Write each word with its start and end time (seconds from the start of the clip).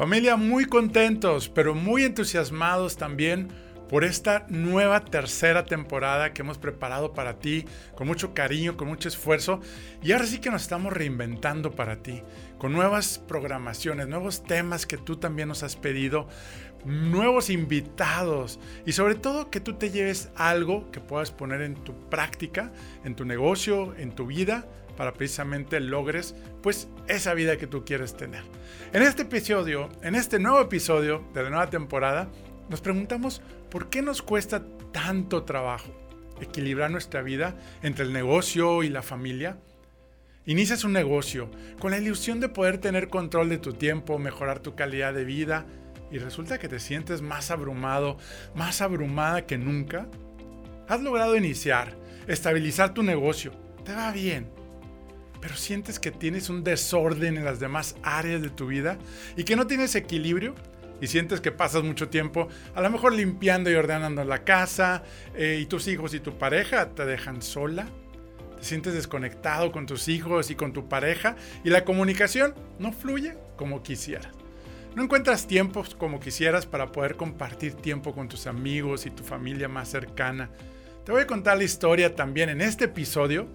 Familia, 0.00 0.36
muy 0.36 0.64
contentos, 0.64 1.50
pero 1.50 1.74
muy 1.74 2.04
entusiasmados 2.04 2.96
también 2.96 3.48
por 3.86 4.02
esta 4.02 4.46
nueva 4.48 5.04
tercera 5.04 5.66
temporada 5.66 6.32
que 6.32 6.40
hemos 6.40 6.56
preparado 6.56 7.12
para 7.12 7.38
ti 7.38 7.66
con 7.94 8.06
mucho 8.06 8.32
cariño, 8.32 8.78
con 8.78 8.88
mucho 8.88 9.08
esfuerzo. 9.08 9.60
Y 10.02 10.12
ahora 10.12 10.24
sí 10.24 10.38
que 10.38 10.50
nos 10.50 10.62
estamos 10.62 10.94
reinventando 10.94 11.72
para 11.72 12.02
ti, 12.02 12.22
con 12.56 12.72
nuevas 12.72 13.18
programaciones, 13.18 14.08
nuevos 14.08 14.42
temas 14.42 14.86
que 14.86 14.96
tú 14.96 15.16
también 15.16 15.48
nos 15.48 15.62
has 15.62 15.76
pedido, 15.76 16.28
nuevos 16.86 17.50
invitados 17.50 18.58
y 18.86 18.92
sobre 18.92 19.16
todo 19.16 19.50
que 19.50 19.60
tú 19.60 19.74
te 19.74 19.90
lleves 19.90 20.30
algo 20.34 20.90
que 20.92 21.00
puedas 21.00 21.30
poner 21.30 21.60
en 21.60 21.74
tu 21.74 22.08
práctica, 22.08 22.72
en 23.04 23.14
tu 23.14 23.26
negocio, 23.26 23.94
en 23.96 24.12
tu 24.12 24.28
vida 24.28 24.64
para 25.00 25.14
precisamente 25.14 25.80
logres 25.80 26.34
pues 26.62 26.86
esa 27.08 27.32
vida 27.32 27.56
que 27.56 27.66
tú 27.66 27.86
quieres 27.86 28.18
tener. 28.18 28.42
En 28.92 29.00
este 29.00 29.22
episodio, 29.22 29.88
en 30.02 30.14
este 30.14 30.38
nuevo 30.38 30.60
episodio 30.60 31.24
de 31.32 31.42
la 31.42 31.48
nueva 31.48 31.70
temporada, 31.70 32.28
nos 32.68 32.82
preguntamos 32.82 33.40
por 33.70 33.88
qué 33.88 34.02
nos 34.02 34.20
cuesta 34.20 34.62
tanto 34.92 35.44
trabajo 35.44 35.90
equilibrar 36.38 36.90
nuestra 36.90 37.22
vida 37.22 37.56
entre 37.82 38.04
el 38.04 38.12
negocio 38.12 38.82
y 38.82 38.90
la 38.90 39.00
familia. 39.00 39.56
Inicias 40.44 40.84
un 40.84 40.92
negocio 40.92 41.50
con 41.78 41.92
la 41.92 41.98
ilusión 41.98 42.38
de 42.38 42.50
poder 42.50 42.76
tener 42.76 43.08
control 43.08 43.48
de 43.48 43.56
tu 43.56 43.72
tiempo, 43.72 44.18
mejorar 44.18 44.58
tu 44.58 44.74
calidad 44.74 45.14
de 45.14 45.24
vida 45.24 45.64
y 46.12 46.18
resulta 46.18 46.58
que 46.58 46.68
te 46.68 46.78
sientes 46.78 47.22
más 47.22 47.50
abrumado, 47.50 48.18
más 48.54 48.82
abrumada 48.82 49.46
que 49.46 49.56
nunca. 49.56 50.08
Has 50.88 51.00
logrado 51.00 51.36
iniciar, 51.36 51.96
estabilizar 52.28 52.92
tu 52.92 53.02
negocio, 53.02 53.52
te 53.82 53.94
va 53.94 54.12
bien, 54.12 54.59
pero 55.40 55.56
sientes 55.56 55.98
que 55.98 56.10
tienes 56.10 56.50
un 56.50 56.62
desorden 56.62 57.36
en 57.36 57.44
las 57.44 57.60
demás 57.60 57.96
áreas 58.02 58.42
de 58.42 58.50
tu 58.50 58.66
vida 58.66 58.98
y 59.36 59.44
que 59.44 59.56
no 59.56 59.66
tienes 59.66 59.94
equilibrio 59.94 60.54
y 61.00 61.06
sientes 61.06 61.40
que 61.40 61.50
pasas 61.50 61.82
mucho 61.82 62.08
tiempo 62.08 62.48
a 62.74 62.82
lo 62.82 62.90
mejor 62.90 63.14
limpiando 63.14 63.70
y 63.70 63.74
ordenando 63.74 64.22
la 64.24 64.44
casa 64.44 65.02
eh, 65.34 65.58
y 65.60 65.66
tus 65.66 65.88
hijos 65.88 66.14
y 66.14 66.20
tu 66.20 66.36
pareja 66.36 66.90
te 66.90 67.06
dejan 67.06 67.40
sola, 67.40 67.86
te 68.58 68.64
sientes 68.64 68.92
desconectado 68.92 69.72
con 69.72 69.86
tus 69.86 70.08
hijos 70.08 70.50
y 70.50 70.54
con 70.54 70.72
tu 70.72 70.88
pareja 70.88 71.36
y 71.64 71.70
la 71.70 71.84
comunicación 71.84 72.54
no 72.78 72.92
fluye 72.92 73.36
como 73.56 73.82
quisieras. 73.82 74.40
No 74.94 75.04
encuentras 75.04 75.46
tiempos 75.46 75.94
como 75.94 76.18
quisieras 76.18 76.66
para 76.66 76.90
poder 76.90 77.14
compartir 77.14 77.74
tiempo 77.74 78.12
con 78.12 78.28
tus 78.28 78.48
amigos 78.48 79.06
y 79.06 79.10
tu 79.10 79.22
familia 79.22 79.68
más 79.68 79.88
cercana. 79.88 80.50
Te 81.04 81.12
voy 81.12 81.22
a 81.22 81.26
contar 81.28 81.58
la 81.58 81.64
historia 81.64 82.16
también 82.16 82.48
en 82.48 82.60
este 82.60 82.86
episodio 82.86 83.46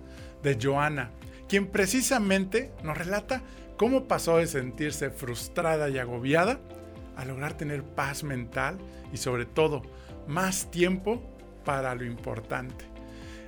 de 0.41 0.57
Joana, 0.61 1.11
quien 1.47 1.67
precisamente 1.67 2.71
nos 2.83 2.97
relata 2.97 3.41
cómo 3.77 4.05
pasó 4.05 4.37
de 4.37 4.47
sentirse 4.47 5.09
frustrada 5.09 5.89
y 5.89 5.97
agobiada 5.97 6.59
a 7.15 7.25
lograr 7.25 7.55
tener 7.57 7.83
paz 7.83 8.23
mental 8.23 8.77
y 9.13 9.17
sobre 9.17 9.45
todo 9.45 9.81
más 10.27 10.71
tiempo 10.71 11.21
para 11.63 11.95
lo 11.95 12.05
importante. 12.05 12.85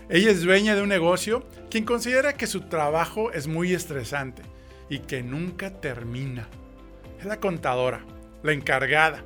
Ella 0.09 0.31
es 0.31 0.41
dueña 0.41 0.75
de 0.75 0.81
un 0.81 0.89
negocio 0.89 1.45
quien 1.69 1.83
considera 1.83 2.33
que 2.33 2.47
su 2.47 2.61
trabajo 2.61 3.31
es 3.31 3.47
muy 3.47 3.73
estresante 3.73 4.41
y 4.89 4.99
que 4.99 5.21
nunca 5.21 5.81
termina. 5.81 6.47
Es 7.19 7.25
la 7.25 7.39
contadora, 7.39 8.05
la 8.43 8.53
encargada 8.53 9.23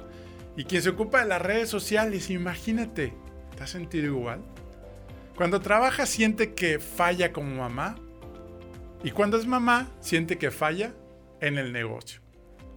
y 0.57 0.63
quien 0.63 0.81
se 0.81 0.89
ocupa 0.89 1.19
de 1.21 1.27
las 1.27 1.41
redes 1.41 1.69
sociales. 1.69 2.29
Imagínate, 2.29 3.13
¿te 3.55 3.63
has 3.63 3.69
sentido 3.69 4.07
igual? 4.07 4.41
Cuando 5.35 5.61
trabaja 5.61 6.05
siente 6.05 6.53
que 6.53 6.79
falla 6.79 7.31
como 7.31 7.55
mamá 7.55 7.95
y 9.03 9.11
cuando 9.11 9.37
es 9.37 9.47
mamá, 9.47 9.89
siente 9.99 10.37
que 10.37 10.51
falla 10.51 10.93
en 11.39 11.57
el 11.57 11.73
negocio. 11.73 12.21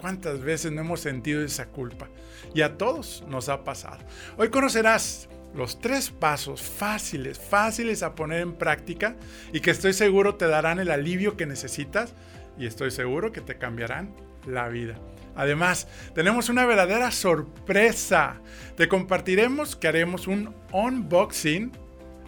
¿Cuántas 0.00 0.41
veces 0.41 0.72
no 0.72 0.80
hemos 0.80 1.00
sentido 1.00 1.42
esa 1.42 1.67
culpa? 1.67 2.08
Y 2.55 2.62
a 2.62 2.77
todos 2.77 3.25
nos 3.28 3.48
ha 3.48 3.64
pasado. 3.64 3.98
Hoy 4.36 4.50
conocerás 4.50 5.28
los 5.55 5.80
tres 5.80 6.11
pasos 6.11 6.62
fáciles, 6.62 7.39
fáciles 7.39 8.02
a 8.02 8.14
poner 8.14 8.41
en 8.41 8.55
práctica 8.55 9.17
y 9.52 9.61
que 9.61 9.70
estoy 9.70 9.92
seguro 9.92 10.34
te 10.34 10.48
darán 10.48 10.79
el 10.79 10.90
alivio 10.90 11.36
que 11.36 11.46
necesitas 11.46 12.14
y 12.58 12.67
estoy 12.67 12.90
seguro 12.90 13.33
que 13.33 13.40
te 13.40 13.57
cambiarán 13.57 14.14
la 14.46 14.68
vida. 14.68 14.98
Además, 15.36 15.89
tenemos 16.14 16.48
una 16.48 16.64
verdadera 16.64 17.11
sorpresa. 17.11 18.40
Te 18.77 18.89
compartiremos 18.89 19.74
que 19.74 19.89
haremos 19.89 20.27
un 20.27 20.55
unboxing, 20.73 21.73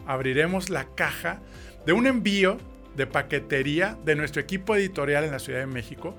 abriremos 0.06 0.71
la 0.71 0.87
caja 0.95 1.41
de 1.85 1.93
un 1.93 2.06
envío 2.06 2.59
de 2.97 3.07
paquetería 3.07 3.99
de 4.05 4.17
nuestro 4.17 4.41
equipo 4.41 4.75
editorial 4.75 5.25
en 5.25 5.31
la 5.31 5.39
Ciudad 5.39 5.61
de 5.61 5.67
México, 5.67 6.17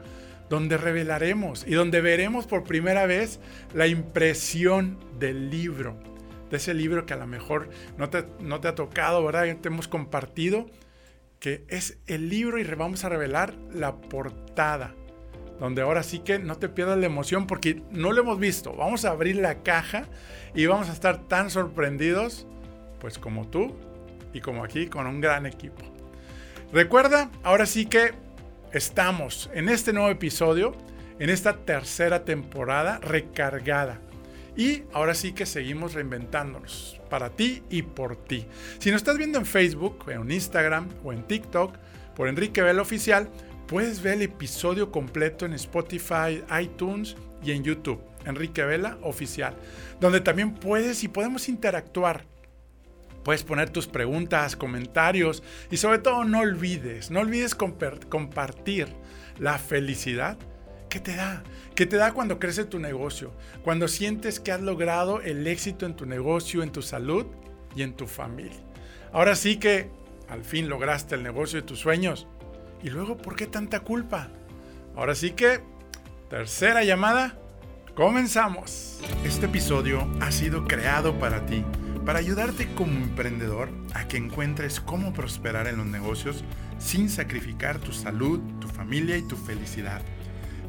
donde 0.50 0.78
revelaremos 0.78 1.66
y 1.68 1.74
donde 1.74 2.02
veremos 2.02 2.48
por 2.48 2.64
primera 2.64 3.06
vez 3.06 3.40
la 3.74 3.88
impresión 3.88 4.98
del 5.20 5.50
libro, 5.50 5.98
de 6.50 6.58
ese 6.58 6.74
libro 6.74 7.06
que 7.06 7.14
a 7.14 7.18
lo 7.18 7.28
mejor 7.28 7.70
no 7.98 8.10
te, 8.10 8.26
no 8.40 8.62
te 8.62 8.70
ha 8.70 8.76
tocado, 8.76 9.26
¿verdad? 9.26 9.58
Te 9.58 9.68
hemos 9.68 9.88
compartido, 9.88 10.68
que 11.40 11.66
es 11.68 11.98
el 12.08 12.30
libro 12.30 12.60
y 12.60 12.64
vamos 12.64 13.04
a 13.04 13.10
revelar 13.10 13.56
la 13.74 13.98
portada, 13.98 14.96
donde 15.60 15.82
ahora 15.82 16.04
sí 16.04 16.20
que 16.20 16.40
no 16.40 16.58
te 16.58 16.70
pierdas 16.70 16.98
la 16.98 17.08
emoción 17.08 17.48
porque 17.48 17.82
no 17.92 18.12
lo 18.12 18.22
hemos 18.22 18.40
visto. 18.40 18.74
Vamos 18.74 19.06
a 19.06 19.12
abrir 19.12 19.36
la 19.36 19.64
caja 19.64 20.06
y 20.56 20.66
vamos 20.66 20.90
a 20.90 20.94
estar 20.94 21.28
tan 21.28 21.50
sorprendidos, 21.50 22.48
pues 23.00 23.18
como 23.18 23.48
tú 23.48 23.76
y 24.34 24.40
como 24.40 24.64
aquí, 24.64 24.88
con 24.88 25.08
un 25.08 25.20
gran 25.20 25.46
equipo. 25.46 25.97
Recuerda, 26.74 27.32
ahora 27.44 27.66
sí 27.66 27.86
que 27.86 28.12
estamos 28.74 29.50
en 29.54 29.70
este 29.70 29.94
nuevo 29.94 30.10
episodio, 30.10 30.76
en 31.18 31.30
esta 31.30 31.56
tercera 31.56 32.26
temporada 32.26 33.00
recargada. 33.00 34.02
Y 34.58 34.84
ahora 34.92 35.14
sí 35.14 35.32
que 35.32 35.46
seguimos 35.46 35.94
reinventándonos 35.94 37.00
para 37.10 37.30
ti 37.30 37.64
y 37.70 37.84
por 37.84 38.18
ti. 38.18 38.48
Si 38.80 38.92
nos 38.92 38.98
estás 38.98 39.18
viendo 39.18 39.38
en 39.40 39.46
Facebook, 39.46 40.10
en 40.10 40.30
Instagram 40.30 40.90
o 41.06 41.14
en 41.14 41.24
TikTok, 41.24 41.78
por 42.16 42.28
Enrique 42.28 42.62
Vela 42.62 42.82
Oficial, 42.82 43.30
puedes 43.68 44.02
ver 44.02 44.16
el 44.16 44.24
episodio 44.24 44.92
completo 44.92 45.46
en 45.46 45.54
Spotify, 45.54 46.44
iTunes 46.60 47.16
y 47.42 47.52
en 47.52 47.64
YouTube, 47.64 48.02
Enrique 48.26 48.64
Vela 48.64 48.98
Oficial, 49.04 49.56
donde 50.02 50.20
también 50.20 50.54
puedes 50.54 51.04
y 51.04 51.08
podemos 51.08 51.48
interactuar 51.48 52.26
Puedes 53.28 53.44
poner 53.44 53.70
tus 53.70 53.88
preguntas, 53.88 54.56
comentarios 54.56 55.44
y 55.70 55.76
sobre 55.76 56.00
todo 56.00 56.24
no 56.24 56.40
olvides, 56.40 57.12
no 57.12 57.20
olvides 57.20 57.56
compartir 57.56 58.88
la 59.38 59.58
felicidad 59.58 60.38
que 60.88 61.02
te 61.02 61.14
da, 61.14 61.44
que 61.76 61.86
te 61.86 61.98
da 61.98 62.14
cuando 62.14 62.40
crece 62.40 62.64
tu 62.64 62.80
negocio, 62.80 63.34
cuando 63.66 63.90
sientes 63.90 64.40
que 64.40 64.54
has 64.54 64.62
logrado 64.62 65.20
el 65.20 65.46
éxito 65.46 65.86
en 65.86 65.98
tu 65.98 66.06
negocio, 66.06 66.64
en 66.64 66.72
tu 66.72 66.82
salud 66.82 67.26
y 67.76 67.82
en 67.82 67.98
tu 67.98 68.08
familia. 68.08 68.62
Ahora 69.12 69.36
sí 69.36 69.58
que 69.58 69.90
al 70.30 70.46
fin 70.46 70.70
lograste 70.70 71.16
el 71.16 71.24
negocio 71.24 71.60
de 71.60 71.68
tus 71.68 71.80
sueños. 71.80 72.28
Y 72.82 72.92
luego, 72.92 73.18
¿por 73.18 73.36
qué 73.36 73.46
tanta 73.46 73.82
culpa? 73.82 74.30
Ahora 74.96 75.16
sí 75.16 75.32
que, 75.32 75.60
tercera 76.30 76.86
llamada, 76.86 77.38
comenzamos. 77.94 79.02
Este 79.26 79.48
episodio 79.48 80.08
ha 80.22 80.32
sido 80.32 80.64
creado 80.64 81.20
para 81.20 81.46
ti 81.46 81.66
para 82.08 82.20
ayudarte 82.20 82.74
como 82.74 82.94
emprendedor 82.94 83.68
a 83.94 84.08
que 84.08 84.16
encuentres 84.16 84.80
cómo 84.80 85.12
prosperar 85.12 85.68
en 85.68 85.76
los 85.76 85.86
negocios 85.86 86.46
sin 86.80 87.10
sacrificar 87.10 87.80
tu 87.80 87.92
salud, 87.92 88.40
tu 88.62 88.70
familia 88.70 89.18
y 89.18 89.24
tu 89.24 89.36
felicidad. 89.36 90.02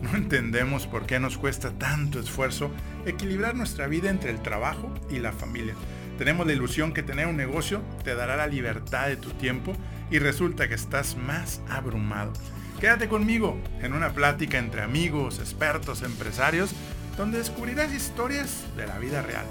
No 0.03 0.17
entendemos 0.17 0.89
por 0.89 1.07
qué 1.07 1.21
nos 1.21 1.39
cuesta 1.39 1.71
tanto 1.79 2.19
esfuerzo 2.19 2.73
equilibrar 3.07 3.55
nuestra 3.55 3.87
vida 3.87 4.11
entre 4.11 4.31
el 4.31 4.43
trabajo 4.43 4.93
y 5.11 5.21
la 5.21 5.31
familia. 5.31 5.75
Tenemos 6.19 6.45
la 6.45 6.55
ilusión 6.55 6.93
que 6.93 7.05
tener 7.05 7.29
un 7.29 7.37
negocio 7.37 7.83
te 8.03 8.17
dará 8.17 8.37
la 8.37 8.49
libertad 8.49 9.07
de 9.07 9.17
tu 9.17 9.31
tiempo 9.31 9.75
y 10.11 10.19
resulta 10.19 10.67
que 10.67 10.75
estás 10.75 11.17
más 11.17 11.61
abrumado. 11.71 12.33
Quédate 12.81 13.07
conmigo 13.07 13.57
en 13.81 13.93
una 13.93 14.13
plática 14.13 14.59
entre 14.59 14.83
amigos, 14.83 15.39
expertos, 15.39 16.03
empresarios, 16.03 16.73
donde 17.17 17.39
descubrirás 17.39 17.95
historias 17.95 18.65
de 18.77 18.89
la 18.89 18.99
vida 18.99 19.23
real 19.23 19.47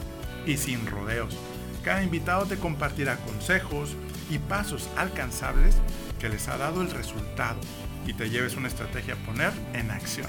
y 0.46 0.58
sin 0.58 0.86
rodeos 0.86 1.38
cada 1.84 2.04
invitado 2.04 2.46
te 2.46 2.58
compartirá 2.58 3.18
consejos 3.18 3.96
y 4.30 4.40
pasos 4.40 4.90
alcanzables 4.98 5.76
que 6.20 6.30
les 6.30 6.48
ha 6.48 6.58
dado 6.58 6.82
el 6.82 6.92
resultado 6.92 7.60
y 8.06 8.14
te 8.14 8.30
lleves 8.30 8.56
una 8.56 8.68
estrategia 8.68 9.16
a 9.16 9.26
poner 9.26 9.52
en 9.74 9.92
acción. 9.92 10.28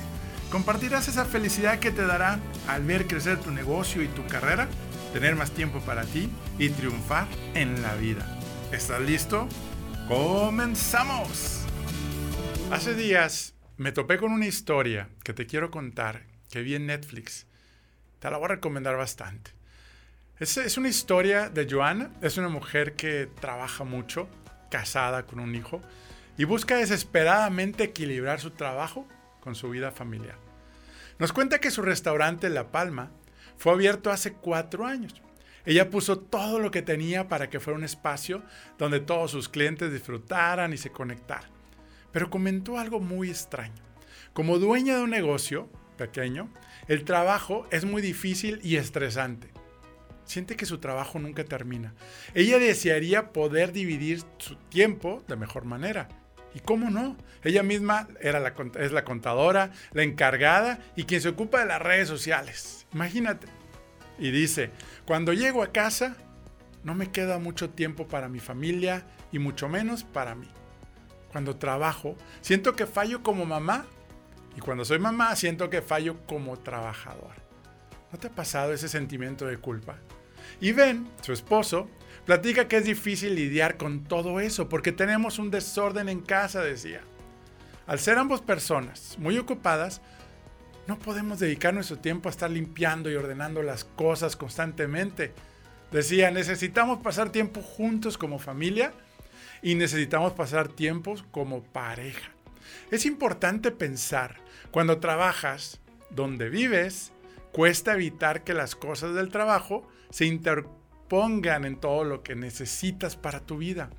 Compartirás 0.50 1.08
esa 1.08 1.24
felicidad 1.24 1.78
que 1.78 1.90
te 1.90 2.06
dará 2.06 2.38
al 2.66 2.84
ver 2.84 3.06
crecer 3.06 3.38
tu 3.38 3.50
negocio 3.50 4.02
y 4.02 4.08
tu 4.08 4.26
carrera, 4.26 4.66
tener 5.12 5.36
más 5.36 5.50
tiempo 5.50 5.80
para 5.80 6.04
ti 6.04 6.30
y 6.58 6.70
triunfar 6.70 7.26
en 7.54 7.82
la 7.82 7.94
vida. 7.94 8.26
¿Estás 8.72 9.00
listo? 9.02 9.48
¡Comenzamos! 10.08 11.60
Hace 12.70 12.94
días 12.94 13.54
me 13.76 13.92
topé 13.92 14.18
con 14.18 14.32
una 14.32 14.46
historia 14.46 15.08
que 15.22 15.34
te 15.34 15.46
quiero 15.46 15.70
contar 15.70 16.24
que 16.50 16.62
vi 16.62 16.74
en 16.74 16.86
Netflix. 16.86 17.46
Te 18.18 18.30
la 18.30 18.38
voy 18.38 18.46
a 18.46 18.48
recomendar 18.48 18.96
bastante. 18.96 19.57
Es, 20.40 20.78
una 20.78 20.88
historia 20.88 21.50
de 21.50 21.66
Joana. 21.68 22.12
Es 22.22 22.38
una 22.38 22.48
mujer 22.48 22.94
que 22.94 23.26
trabaja 23.40 23.82
mucho, 23.82 24.28
casada 24.70 25.26
con 25.26 25.40
un 25.40 25.56
hijo, 25.56 25.80
y 26.36 26.44
busca 26.44 26.76
desesperadamente 26.76 27.82
equilibrar 27.82 28.38
su 28.38 28.52
trabajo 28.52 29.08
con 29.40 29.56
su 29.56 29.68
vida 29.70 29.90
familiar. 29.90 30.36
Nos 31.18 31.32
cuenta 31.32 31.58
que 31.58 31.72
su 31.72 31.82
restaurante 31.82 32.48
La 32.50 32.70
Palma 32.70 33.10
fue 33.56 33.72
abierto 33.72 34.12
hace 34.12 34.32
cuatro 34.32 34.86
años. 34.86 35.20
Ella 35.66 35.90
puso 35.90 36.20
todo 36.20 36.60
lo 36.60 36.70
que 36.70 36.82
tenía 36.82 37.26
para 37.26 37.50
que 37.50 37.58
fuera 37.58 37.76
un 37.76 37.84
espacio 37.84 38.44
donde 38.78 39.00
todos 39.00 39.32
sus 39.32 39.48
clientes 39.48 39.92
disfrutaran 39.92 40.72
y 40.72 40.76
se 40.76 40.92
conectaran. 40.92 41.50
Pero 42.12 42.30
comentó 42.30 42.78
algo 42.78 43.00
muy 43.00 43.28
extraño. 43.28 43.82
Como 44.32 44.60
dueña 44.60 44.98
de 44.98 45.02
un 45.02 45.10
negocio 45.10 45.68
pequeño, 45.96 46.48
el 46.86 47.04
trabajo 47.04 47.66
es 47.72 47.84
muy 47.84 48.00
difícil 48.00 48.60
y 48.62 48.76
estresante. 48.76 49.57
Siente 50.28 50.56
que 50.56 50.66
su 50.66 50.76
trabajo 50.76 51.18
nunca 51.18 51.42
termina. 51.42 51.94
Ella 52.34 52.58
desearía 52.58 53.32
poder 53.32 53.72
dividir 53.72 54.22
su 54.36 54.56
tiempo 54.56 55.24
de 55.26 55.36
mejor 55.36 55.64
manera. 55.64 56.06
¿Y 56.54 56.60
cómo 56.60 56.90
no? 56.90 57.16
Ella 57.42 57.62
misma 57.62 58.08
era 58.20 58.38
la, 58.38 58.52
es 58.78 58.92
la 58.92 59.04
contadora, 59.04 59.70
la 59.92 60.02
encargada 60.02 60.80
y 60.96 61.04
quien 61.04 61.22
se 61.22 61.30
ocupa 61.30 61.60
de 61.60 61.66
las 61.66 61.80
redes 61.80 62.08
sociales. 62.08 62.86
Imagínate. 62.92 63.46
Y 64.18 64.30
dice, 64.30 64.70
cuando 65.06 65.32
llego 65.32 65.62
a 65.62 65.72
casa, 65.72 66.14
no 66.84 66.94
me 66.94 67.10
queda 67.10 67.38
mucho 67.38 67.70
tiempo 67.70 68.06
para 68.06 68.28
mi 68.28 68.38
familia 68.38 69.06
y 69.32 69.38
mucho 69.38 69.66
menos 69.70 70.04
para 70.04 70.34
mí. 70.34 70.50
Cuando 71.32 71.56
trabajo, 71.56 72.16
siento 72.42 72.76
que 72.76 72.84
fallo 72.84 73.22
como 73.22 73.46
mamá 73.46 73.86
y 74.54 74.60
cuando 74.60 74.84
soy 74.84 74.98
mamá, 74.98 75.34
siento 75.36 75.70
que 75.70 75.80
fallo 75.80 76.18
como 76.26 76.58
trabajador. 76.58 77.32
¿No 78.12 78.18
te 78.18 78.26
ha 78.26 78.30
pasado 78.30 78.74
ese 78.74 78.90
sentimiento 78.90 79.46
de 79.46 79.56
culpa? 79.56 79.96
Y 80.60 80.72
Ben, 80.72 81.08
su 81.22 81.32
esposo, 81.32 81.88
platica 82.24 82.68
que 82.68 82.76
es 82.76 82.84
difícil 82.84 83.34
lidiar 83.34 83.76
con 83.76 84.04
todo 84.04 84.40
eso 84.40 84.68
porque 84.68 84.92
tenemos 84.92 85.38
un 85.38 85.50
desorden 85.50 86.08
en 86.08 86.20
casa, 86.20 86.60
decía. 86.62 87.00
Al 87.86 87.98
ser 87.98 88.18
ambos 88.18 88.42
personas 88.42 89.16
muy 89.18 89.38
ocupadas, 89.38 90.02
no 90.86 90.98
podemos 90.98 91.38
dedicar 91.38 91.72
nuestro 91.74 91.98
tiempo 91.98 92.28
a 92.28 92.32
estar 92.32 92.50
limpiando 92.50 93.10
y 93.10 93.14
ordenando 93.14 93.62
las 93.62 93.84
cosas 93.84 94.36
constantemente. 94.36 95.32
Decía, 95.90 96.30
necesitamos 96.30 97.00
pasar 97.02 97.30
tiempo 97.30 97.62
juntos 97.62 98.18
como 98.18 98.38
familia 98.38 98.92
y 99.62 99.74
necesitamos 99.74 100.32
pasar 100.32 100.68
tiempos 100.68 101.24
como 101.30 101.62
pareja. 101.62 102.30
Es 102.90 103.06
importante 103.06 103.70
pensar, 103.70 104.36
cuando 104.70 104.98
trabajas 104.98 105.80
donde 106.10 106.48
vives, 106.48 107.12
cuesta 107.52 107.94
evitar 107.94 108.44
que 108.44 108.54
las 108.54 108.74
cosas 108.74 109.14
del 109.14 109.30
trabajo 109.30 109.86
se 110.10 110.26
interpongan 110.26 111.64
en 111.64 111.76
todo 111.76 112.04
lo 112.04 112.22
que 112.22 112.34
necesitas 112.34 113.16
para 113.16 113.40
tu 113.40 113.58
vida. 113.58 113.90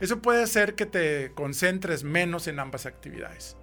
Eso 0.00 0.20
puede 0.20 0.42
hacer 0.42 0.74
que 0.74 0.86
te 0.86 1.32
concentres 1.34 2.04
menos 2.04 2.46
en 2.46 2.58
ambas 2.58 2.86
actividades. 2.86 3.56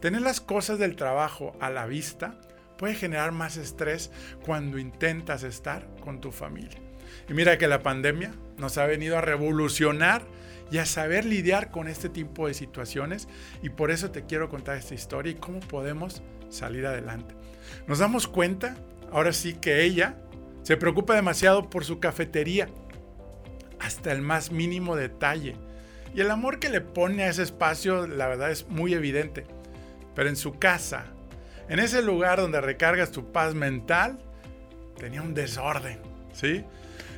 Tener 0.00 0.22
las 0.22 0.40
cosas 0.40 0.78
del 0.78 0.96
trabajo 0.96 1.56
a 1.60 1.70
la 1.70 1.86
vista 1.86 2.40
puede 2.78 2.94
generar 2.94 3.32
más 3.32 3.56
estrés 3.56 4.10
cuando 4.44 4.78
intentas 4.78 5.42
estar 5.42 5.86
con 6.02 6.20
tu 6.20 6.32
familia. 6.32 6.78
Y 7.28 7.34
mira 7.34 7.58
que 7.58 7.68
la 7.68 7.82
pandemia 7.82 8.32
nos 8.56 8.78
ha 8.78 8.86
venido 8.86 9.18
a 9.18 9.20
revolucionar 9.20 10.22
y 10.70 10.78
a 10.78 10.86
saber 10.86 11.24
lidiar 11.24 11.70
con 11.70 11.88
este 11.88 12.08
tipo 12.08 12.46
de 12.46 12.54
situaciones 12.54 13.28
y 13.62 13.70
por 13.70 13.90
eso 13.90 14.10
te 14.10 14.24
quiero 14.24 14.48
contar 14.48 14.76
esta 14.76 14.94
historia 14.94 15.32
y 15.32 15.36
cómo 15.36 15.60
podemos 15.60 16.22
salir 16.48 16.86
adelante. 16.86 17.34
Nos 17.86 17.98
damos 17.98 18.28
cuenta, 18.28 18.76
ahora 19.12 19.32
sí 19.32 19.54
que 19.54 19.82
ella 19.82 20.16
se 20.62 20.76
preocupa 20.76 21.14
demasiado 21.14 21.70
por 21.70 21.84
su 21.84 22.00
cafetería, 22.00 22.68
hasta 23.78 24.12
el 24.12 24.22
más 24.22 24.50
mínimo 24.50 24.96
detalle. 24.96 25.56
Y 26.14 26.20
el 26.20 26.30
amor 26.30 26.58
que 26.58 26.68
le 26.68 26.80
pone 26.80 27.24
a 27.24 27.28
ese 27.28 27.42
espacio, 27.42 28.06
la 28.06 28.28
verdad 28.28 28.50
es 28.50 28.68
muy 28.68 28.94
evidente. 28.94 29.46
Pero 30.14 30.28
en 30.28 30.36
su 30.36 30.58
casa, 30.58 31.06
en 31.68 31.78
ese 31.78 32.02
lugar 32.02 32.40
donde 32.40 32.60
recargas 32.60 33.10
tu 33.10 33.32
paz 33.32 33.54
mental, 33.54 34.18
tenía 34.98 35.22
un 35.22 35.34
desorden, 35.34 36.00
¿sí? 36.32 36.64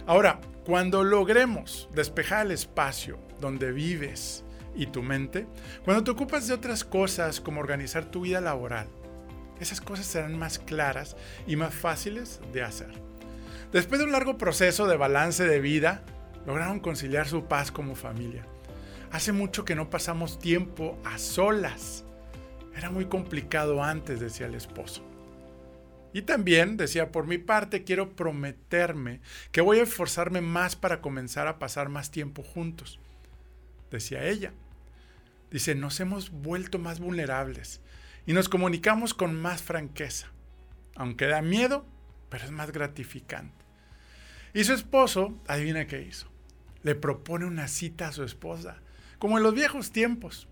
Ahora, 0.07 0.41
cuando 0.65 1.03
logremos 1.03 1.89
despejar 1.95 2.47
el 2.47 2.53
espacio 2.53 3.19
donde 3.41 3.73
vives 3.73 4.45
y 4.77 4.87
tu 4.87 5.03
mente, 5.03 5.47
cuando 5.85 6.05
te 6.05 6.11
ocupas 6.13 6.47
de 6.47 6.55
otras 6.55 6.85
cosas 6.85 7.41
como 7.41 7.61
organizar 7.61 8.05
tu 8.05 8.21
vida 8.21 8.41
laboral, 8.41 8.87
esas 9.59 9.81
cosas 9.81 10.07
serán 10.07 10.39
más 10.39 10.59
claras 10.59 11.17
y 11.47 11.57
más 11.57 11.75
fáciles 11.75 12.41
de 12.53 12.63
hacer. 12.63 13.12
Después 13.73 13.99
de 13.99 14.05
un 14.05 14.13
largo 14.13 14.39
proceso 14.39 14.87
de 14.87 14.97
balance 14.97 15.45
de 15.47 15.61
vida, 15.61 16.03
lograron 16.47 16.81
conciliar 16.81 17.27
su 17.27 17.47
paz 17.47 17.73
como 17.73 17.95
familia. 17.95 18.47
Hace 19.11 19.33
mucho 19.33 19.65
que 19.65 19.75
no 19.75 19.91
pasamos 19.91 20.39
tiempo 20.39 20.99
a 21.05 21.19
solas 21.19 22.05
era 22.77 22.91
muy 22.91 23.07
complicado 23.07 23.83
antes, 23.83 24.21
decía 24.21 24.47
el 24.47 24.55
esposo. 24.55 25.05
Y 26.13 26.23
también 26.23 26.77
decía, 26.77 27.11
por 27.11 27.27
mi 27.27 27.39
parte, 27.39 27.85
quiero 27.85 28.15
prometerme 28.15 29.21
que 29.51 29.61
voy 29.61 29.79
a 29.79 29.85
esforzarme 29.85 30.41
más 30.41 30.77
para 30.77 31.01
comenzar 31.01 31.47
a 31.47 31.59
pasar 31.59 31.89
más 31.89 32.11
tiempo 32.11 32.43
juntos. 32.43 32.99
Decía 33.91 34.25
ella. 34.25 34.53
Dice, 35.51 35.75
nos 35.75 36.01
hemos 36.01 36.31
vuelto 36.31 36.79
más 36.79 37.01
vulnerables 37.01 37.81
y 38.27 38.33
nos 38.33 38.49
comunicamos 38.49 39.15
con 39.15 39.41
más 39.41 39.63
franqueza. 39.63 40.29
Aunque 40.95 41.27
da 41.27 41.41
miedo, 41.41 41.87
pero 42.29 42.45
es 42.45 42.51
más 42.51 42.73
gratificante. 42.73 43.62
Y 44.55 44.65
su 44.65 44.73
esposo, 44.73 45.39
adivina 45.47 45.87
qué 45.87 46.03
hizo. 46.03 46.29
Le 46.83 46.95
propone 46.95 47.47
una 47.47 47.69
cita 47.69 48.09
a 48.09 48.13
su 48.13 48.25
esposa, 48.25 48.77
como 49.19 49.39
en 49.39 49.45
los 49.45 49.55
viejos 49.55 49.93
tiempos 49.93 50.49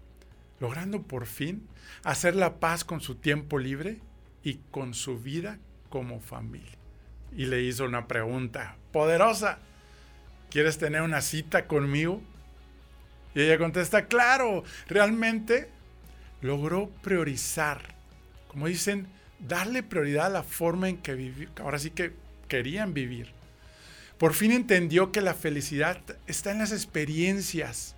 logrando 0.61 1.02
por 1.02 1.26
fin 1.26 1.67
hacer 2.05 2.37
la 2.37 2.61
paz 2.61 2.85
con 2.85 3.00
su 3.00 3.17
tiempo 3.17 3.58
libre 3.58 3.99
y 4.44 4.61
con 4.70 4.94
su 4.94 5.19
vida 5.19 5.58
como 5.88 6.20
familia. 6.20 6.76
Y 7.32 7.47
le 7.47 7.62
hizo 7.62 7.85
una 7.85 8.06
pregunta 8.06 8.76
poderosa. 8.93 9.58
¿Quieres 10.50 10.79
tener 10.79 11.02
una 11.02 11.23
cita 11.23 11.67
conmigo? 11.67 12.20
Y 13.35 13.41
ella 13.41 13.58
contesta, 13.58 14.06
claro, 14.06 14.64
realmente 14.88 15.69
logró 16.43 16.91
priorizar, 17.02 17.81
como 18.49 18.67
dicen, 18.67 19.06
darle 19.38 19.82
prioridad 19.82 20.26
a 20.26 20.31
la 20.31 20.43
forma 20.43 20.88
en 20.88 20.99
que 20.99 21.14
viví, 21.14 21.49
ahora 21.61 21.79
sí 21.79 21.91
que 21.91 22.12
querían 22.49 22.93
vivir. 22.93 23.32
Por 24.20 24.34
fin 24.34 24.52
entendió 24.52 25.12
que 25.12 25.22
la 25.22 25.32
felicidad 25.32 25.99
está 26.26 26.50
en 26.50 26.58
las 26.58 26.72
experiencias, 26.72 27.96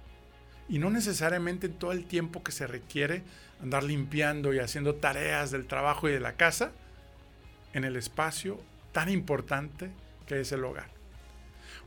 y 0.69 0.79
no 0.79 0.89
necesariamente 0.89 1.67
en 1.67 1.73
todo 1.73 1.91
el 1.91 2.05
tiempo 2.05 2.45
que 2.45 2.53
se 2.53 2.69
requiere 2.69 3.25
andar 3.61 3.83
limpiando 3.83 4.55
y 4.55 4.61
haciendo 4.61 4.95
tareas 4.95 5.51
del 5.51 5.67
trabajo 5.67 6.09
y 6.09 6.13
de 6.13 6.21
la 6.21 6.35
casa 6.35 6.71
en 7.73 7.83
el 7.83 7.97
espacio 7.97 8.61
tan 8.93 9.09
importante 9.09 9.91
que 10.29 10.39
es 10.39 10.53
el 10.53 10.63
hogar. 10.63 10.91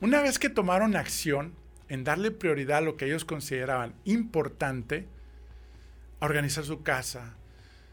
Una 0.01 0.21
vez 0.21 0.37
que 0.37 0.49
tomaron 0.49 0.97
acción 0.97 1.53
en 1.87 2.03
darle 2.03 2.29
prioridad 2.29 2.79
a 2.79 2.81
lo 2.81 2.97
que 2.97 3.05
ellos 3.05 3.23
consideraban 3.23 3.93
importante, 4.03 5.07
a 6.19 6.25
organizar 6.25 6.65
su 6.65 6.83
casa, 6.83 7.35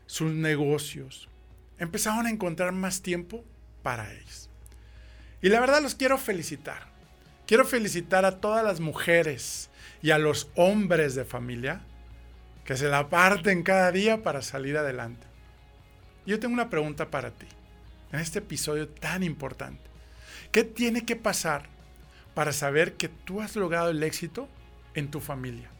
sus 0.06 0.32
negocios, 0.32 1.28
empezaron 1.78 2.26
a 2.26 2.30
encontrar 2.30 2.72
más 2.72 3.00
tiempo 3.00 3.44
para 3.84 4.12
ellos. 4.12 4.48
Y 5.42 5.48
la 5.48 5.60
verdad 5.60 5.82
los 5.82 5.96
quiero 5.96 6.16
felicitar. 6.16 6.84
Quiero 7.46 7.64
felicitar 7.64 8.24
a 8.24 8.40
todas 8.40 8.64
las 8.64 8.80
mujeres 8.80 9.68
y 10.00 10.12
a 10.12 10.18
los 10.18 10.48
hombres 10.54 11.14
de 11.14 11.24
familia 11.24 11.82
que 12.64 12.76
se 12.76 12.88
la 12.88 13.08
parten 13.08 13.62
cada 13.64 13.90
día 13.90 14.22
para 14.22 14.40
salir 14.40 14.78
adelante. 14.78 15.26
Yo 16.24 16.38
tengo 16.38 16.54
una 16.54 16.70
pregunta 16.70 17.10
para 17.10 17.32
ti, 17.32 17.48
en 18.12 18.20
este 18.20 18.38
episodio 18.38 18.88
tan 18.88 19.24
importante. 19.24 19.82
¿Qué 20.52 20.62
tiene 20.62 21.04
que 21.04 21.16
pasar 21.16 21.68
para 22.34 22.52
saber 22.52 22.94
que 22.94 23.08
tú 23.08 23.40
has 23.40 23.56
logrado 23.56 23.90
el 23.90 24.02
éxito 24.02 24.48
en 24.94 25.10
tu 25.10 25.20
familia? 25.20 25.70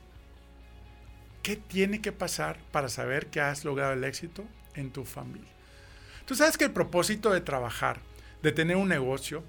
¿Qué 1.43 1.57
tiene 1.57 2.01
que 2.01 2.13
pasar 2.13 2.59
para 2.73 2.89
saber 2.89 3.27
que 3.27 3.41
has 3.41 3.65
logrado 3.65 3.93
el 3.93 4.03
éxito 4.03 4.45
en 4.75 4.91
tu 4.91 5.05
familia? 5.05 5.51
Tú 6.25 6.35
sabes 6.35 6.57
que 6.57 6.65
el 6.65 6.73
propósito 6.73 7.31
de 7.31 7.41
trabajar, 7.41 8.01
de 8.43 8.53
tener 8.53 8.77
un 8.77 8.89
negocio, 8.89 9.45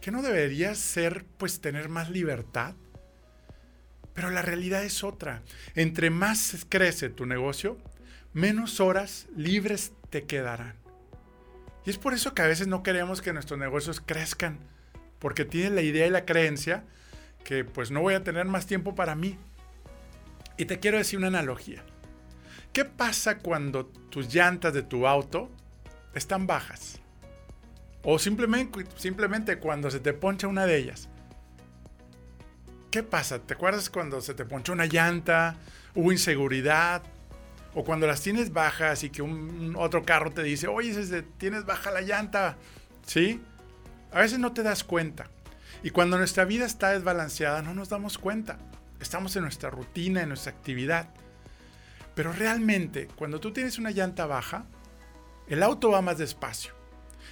que 0.00 0.10
no 0.10 0.22
debería 0.22 0.74
ser 0.74 1.24
pues 1.36 1.60
tener 1.60 1.88
más 1.88 2.10
libertad, 2.10 2.74
pero 4.14 4.30
la 4.30 4.42
realidad 4.42 4.82
es 4.82 5.04
otra. 5.04 5.42
Entre 5.74 6.10
más 6.10 6.66
crece 6.68 7.08
tu 7.08 7.26
negocio, 7.26 7.78
menos 8.32 8.80
horas 8.80 9.28
libres 9.36 9.92
te 10.10 10.24
quedarán. 10.24 10.74
Y 11.84 11.90
es 11.90 11.98
por 11.98 12.14
eso 12.14 12.34
que 12.34 12.42
a 12.42 12.46
veces 12.46 12.66
no 12.66 12.82
queremos 12.82 13.22
que 13.22 13.32
nuestros 13.32 13.58
negocios 13.58 14.02
crezcan, 14.04 14.58
porque 15.18 15.44
tienen 15.44 15.74
la 15.74 15.82
idea 15.82 16.06
y 16.06 16.10
la 16.10 16.24
creencia 16.24 16.84
que 17.44 17.64
pues 17.64 17.90
no 17.90 18.00
voy 18.00 18.14
a 18.14 18.24
tener 18.24 18.44
más 18.44 18.66
tiempo 18.66 18.94
para 18.94 19.14
mí. 19.14 19.38
Y 20.56 20.64
te 20.64 20.80
quiero 20.80 20.98
decir 20.98 21.18
una 21.18 21.28
analogía. 21.28 21.84
¿Qué 22.72 22.84
pasa 22.84 23.38
cuando 23.38 23.86
tus 23.86 24.32
llantas 24.34 24.74
de 24.74 24.82
tu 24.82 25.06
auto 25.06 25.50
están 26.14 26.46
bajas? 26.46 27.00
O 28.02 28.18
simplemente, 28.18 28.84
simplemente 28.96 29.58
cuando 29.58 29.90
se 29.90 30.00
te 30.00 30.12
poncha 30.12 30.46
una 30.46 30.66
de 30.66 30.76
ellas. 30.76 31.08
¿Qué 32.90 33.02
pasa? 33.02 33.40
¿Te 33.40 33.54
acuerdas 33.54 33.90
cuando 33.90 34.20
se 34.20 34.34
te 34.34 34.44
ponchó 34.44 34.72
una 34.72 34.86
llanta? 34.86 35.56
¿Hubo 35.94 36.10
inseguridad? 36.10 37.02
O 37.74 37.84
cuando 37.84 38.06
las 38.06 38.22
tienes 38.22 38.52
bajas 38.52 39.04
y 39.04 39.10
que 39.10 39.20
un, 39.20 39.74
otro 39.76 40.04
carro 40.04 40.30
te 40.32 40.42
dice, 40.42 40.68
oye, 40.68 41.22
tienes 41.36 41.66
baja 41.66 41.90
la 41.90 42.00
llanta, 42.00 42.56
¿sí? 43.06 43.42
A 44.10 44.20
veces 44.20 44.38
no 44.38 44.52
te 44.52 44.62
das 44.62 44.84
cuenta. 44.84 45.26
Y 45.82 45.90
cuando 45.90 46.16
nuestra 46.16 46.44
vida 46.44 46.64
está 46.64 46.90
desbalanceada, 46.90 47.62
no 47.62 47.74
nos 47.74 47.90
damos 47.90 48.16
cuenta. 48.16 48.58
Estamos 49.00 49.36
en 49.36 49.42
nuestra 49.42 49.70
rutina, 49.70 50.22
en 50.22 50.28
nuestra 50.28 50.52
actividad. 50.52 51.10
Pero 52.14 52.32
realmente, 52.32 53.06
cuando 53.16 53.38
tú 53.38 53.52
tienes 53.52 53.78
una 53.78 53.90
llanta 53.90 54.26
baja, 54.26 54.64
el 55.46 55.62
auto 55.62 55.90
va 55.90 56.02
más 56.02 56.18
despacio. 56.18 56.77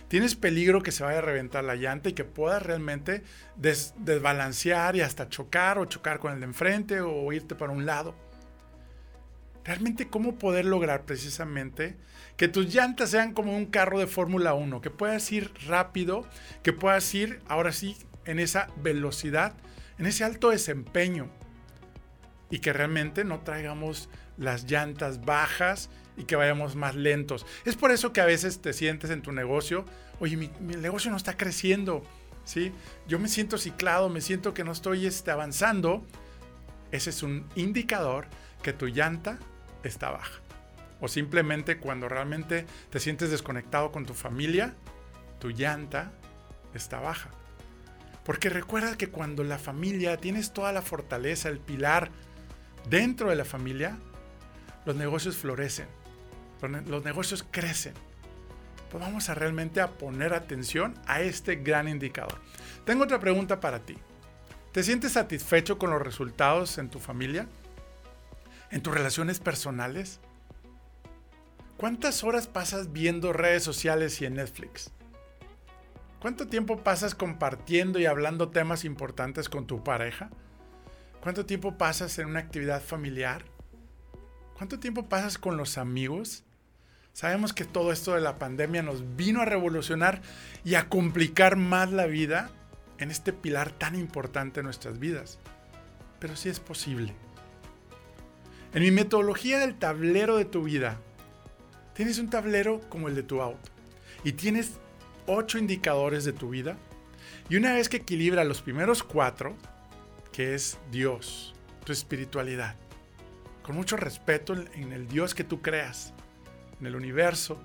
Tienes 0.08 0.36
peligro 0.36 0.82
que 0.82 0.92
se 0.92 1.02
vaya 1.02 1.18
a 1.18 1.22
reventar 1.22 1.64
la 1.64 1.74
llanta 1.74 2.08
y 2.08 2.12
que 2.12 2.24
puedas 2.24 2.62
realmente 2.62 3.24
desbalancear 3.56 4.94
y 4.94 5.00
hasta 5.00 5.28
chocar 5.28 5.78
o 5.78 5.86
chocar 5.86 6.20
con 6.20 6.32
el 6.32 6.40
de 6.40 6.46
enfrente 6.46 7.00
o 7.00 7.32
irte 7.32 7.54
para 7.54 7.72
un 7.72 7.86
lado. 7.86 8.14
Realmente, 9.64 10.08
¿cómo 10.08 10.38
poder 10.38 10.64
lograr 10.64 11.06
precisamente 11.06 11.96
que 12.36 12.46
tus 12.46 12.72
llantas 12.72 13.10
sean 13.10 13.32
como 13.32 13.56
un 13.56 13.66
carro 13.66 13.98
de 13.98 14.06
Fórmula 14.06 14.54
1? 14.54 14.80
Que 14.80 14.90
puedas 14.90 15.32
ir 15.32 15.52
rápido, 15.66 16.24
que 16.62 16.72
puedas 16.72 17.12
ir 17.12 17.40
ahora 17.48 17.72
sí 17.72 17.96
en 18.26 18.38
esa 18.38 18.68
velocidad, 18.76 19.54
en 19.98 20.06
ese 20.06 20.22
alto 20.22 20.50
desempeño 20.50 21.30
y 22.48 22.60
que 22.60 22.72
realmente 22.72 23.24
no 23.24 23.40
traigamos 23.40 24.08
las 24.36 24.70
llantas 24.70 25.24
bajas 25.24 25.90
y 26.16 26.24
que 26.24 26.36
vayamos 26.36 26.76
más 26.76 26.94
lentos. 26.94 27.46
Es 27.64 27.76
por 27.76 27.90
eso 27.90 28.12
que 28.12 28.20
a 28.20 28.26
veces 28.26 28.60
te 28.60 28.72
sientes 28.72 29.10
en 29.10 29.22
tu 29.22 29.32
negocio, 29.32 29.84
oye, 30.20 30.36
mi, 30.36 30.50
negocio 30.60 31.10
no 31.10 31.16
está 31.16 31.36
creciendo, 31.36 32.02
¿sí? 32.44 32.72
Yo 33.06 33.18
me 33.18 33.28
siento 33.28 33.58
ciclado, 33.58 34.08
me 34.08 34.20
siento 34.20 34.54
que 34.54 34.64
no 34.64 34.72
estoy 34.72 35.06
este, 35.06 35.30
avanzando. 35.30 36.04
Ese 36.90 37.10
es 37.10 37.22
un 37.22 37.46
indicador 37.54 38.26
que 38.62 38.72
tu 38.72 38.86
llanta 38.86 39.38
está 39.82 40.10
baja. 40.10 40.40
O 41.00 41.08
simplemente 41.08 41.78
cuando 41.78 42.08
realmente 42.08 42.64
te 42.90 43.00
sientes 43.00 43.30
desconectado 43.30 43.92
con 43.92 44.06
tu 44.06 44.14
familia, 44.14 44.74
tu 45.38 45.50
llanta 45.50 46.12
está 46.72 47.00
baja. 47.00 47.30
Porque 48.24 48.48
recuerda 48.48 48.96
que 48.96 49.08
cuando 49.08 49.44
la 49.44 49.58
familia 49.58 50.16
tienes 50.16 50.52
toda 50.52 50.72
la 50.72 50.82
fortaleza, 50.82 51.48
el 51.48 51.60
pilar 51.60 52.10
dentro 52.88 53.30
de 53.30 53.36
la 53.36 53.44
familia, 53.44 53.98
los 54.84 54.96
negocios 54.96 55.36
florecen, 55.36 55.86
los 56.86 57.04
negocios 57.04 57.44
crecen. 57.50 57.94
Pues 58.90 59.02
vamos 59.02 59.28
a 59.28 59.34
realmente 59.34 59.80
a 59.80 59.98
poner 59.98 60.32
atención 60.32 60.94
a 61.06 61.20
este 61.20 61.56
gran 61.56 61.88
indicador. 61.88 62.38
Tengo 62.84 63.04
otra 63.04 63.20
pregunta 63.20 63.60
para 63.60 63.80
ti. 63.80 63.96
¿Te 64.72 64.82
sientes 64.82 65.12
satisfecho 65.12 65.78
con 65.78 65.90
los 65.90 66.02
resultados 66.02 66.78
en 66.78 66.88
tu 66.88 66.98
familia? 66.98 67.46
¿En 68.70 68.82
tus 68.82 68.94
relaciones 68.94 69.40
personales? 69.40 70.20
¿Cuántas 71.76 72.24
horas 72.24 72.46
pasas 72.46 72.92
viendo 72.92 73.32
redes 73.34 73.62
sociales 73.62 74.20
y 74.20 74.24
en 74.24 74.34
Netflix? 74.34 74.90
¿Cuánto 76.20 76.46
tiempo 76.46 76.78
pasas 76.78 77.14
compartiendo 77.14 77.98
y 77.98 78.06
hablando 78.06 78.48
temas 78.48 78.84
importantes 78.84 79.50
con 79.50 79.66
tu 79.66 79.84
pareja? 79.84 80.30
¿Cuánto 81.20 81.44
tiempo 81.44 81.76
pasas 81.76 82.18
en 82.18 82.28
una 82.28 82.40
actividad 82.40 82.82
familiar? 82.82 83.44
¿Cuánto 84.56 84.78
tiempo 84.78 85.08
pasas 85.08 85.36
con 85.36 85.58
los 85.58 85.76
amigos? 85.76 86.45
Sabemos 87.16 87.54
que 87.54 87.64
todo 87.64 87.92
esto 87.92 88.12
de 88.12 88.20
la 88.20 88.36
pandemia 88.36 88.82
nos 88.82 89.16
vino 89.16 89.40
a 89.40 89.46
revolucionar 89.46 90.20
y 90.66 90.74
a 90.74 90.90
complicar 90.90 91.56
más 91.56 91.90
la 91.90 92.04
vida 92.04 92.50
en 92.98 93.10
este 93.10 93.32
pilar 93.32 93.72
tan 93.72 93.94
importante 93.94 94.60
en 94.60 94.64
nuestras 94.64 94.98
vidas. 94.98 95.38
Pero 96.18 96.36
sí 96.36 96.50
es 96.50 96.60
posible. 96.60 97.14
En 98.74 98.82
mi 98.82 98.90
metodología 98.90 99.58
del 99.58 99.78
tablero 99.78 100.36
de 100.36 100.44
tu 100.44 100.64
vida, 100.64 101.00
tienes 101.94 102.18
un 102.18 102.28
tablero 102.28 102.82
como 102.90 103.08
el 103.08 103.14
de 103.14 103.22
tu 103.22 103.40
auto 103.40 103.70
y 104.22 104.32
tienes 104.32 104.72
ocho 105.24 105.56
indicadores 105.56 106.26
de 106.26 106.34
tu 106.34 106.50
vida. 106.50 106.76
Y 107.48 107.56
una 107.56 107.72
vez 107.72 107.88
que 107.88 107.96
equilibra 107.96 108.44
los 108.44 108.60
primeros 108.60 109.02
cuatro, 109.02 109.56
que 110.32 110.54
es 110.54 110.76
Dios, 110.90 111.54
tu 111.82 111.92
espiritualidad. 111.94 112.76
Con 113.62 113.74
mucho 113.74 113.96
respeto 113.96 114.52
en 114.52 114.92
el 114.92 115.08
Dios 115.08 115.34
que 115.34 115.44
tú 115.44 115.62
creas, 115.62 116.12
en 116.80 116.86
el 116.86 116.96
universo, 116.96 117.60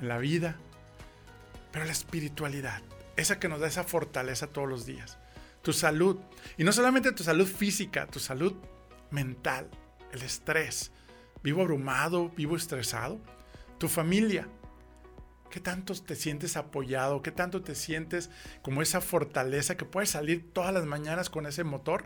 en 0.00 0.08
la 0.08 0.18
vida, 0.18 0.56
pero 1.72 1.84
la 1.84 1.92
espiritualidad, 1.92 2.82
esa 3.16 3.38
que 3.38 3.48
nos 3.48 3.60
da 3.60 3.68
esa 3.68 3.84
fortaleza 3.84 4.46
todos 4.46 4.68
los 4.68 4.86
días. 4.86 5.18
Tu 5.62 5.72
salud, 5.72 6.18
y 6.56 6.64
no 6.64 6.72
solamente 6.72 7.12
tu 7.12 7.22
salud 7.22 7.46
física, 7.46 8.06
tu 8.06 8.18
salud 8.18 8.54
mental, 9.10 9.68
el 10.12 10.22
estrés. 10.22 10.90
Vivo 11.42 11.62
abrumado, 11.62 12.30
vivo 12.30 12.56
estresado. 12.56 13.20
Tu 13.78 13.88
familia, 13.88 14.48
¿Qué 15.50 15.58
tanto 15.58 15.94
te 15.94 16.14
sientes 16.14 16.56
apoyado? 16.56 17.22
¿Qué 17.22 17.32
tanto 17.32 17.62
te 17.62 17.74
sientes 17.74 18.30
como 18.62 18.82
esa 18.82 19.00
fortaleza 19.00 19.76
que 19.76 19.84
puedes 19.84 20.10
salir 20.10 20.52
todas 20.52 20.72
las 20.72 20.86
mañanas 20.86 21.28
con 21.28 21.44
ese 21.44 21.64
motor? 21.64 22.04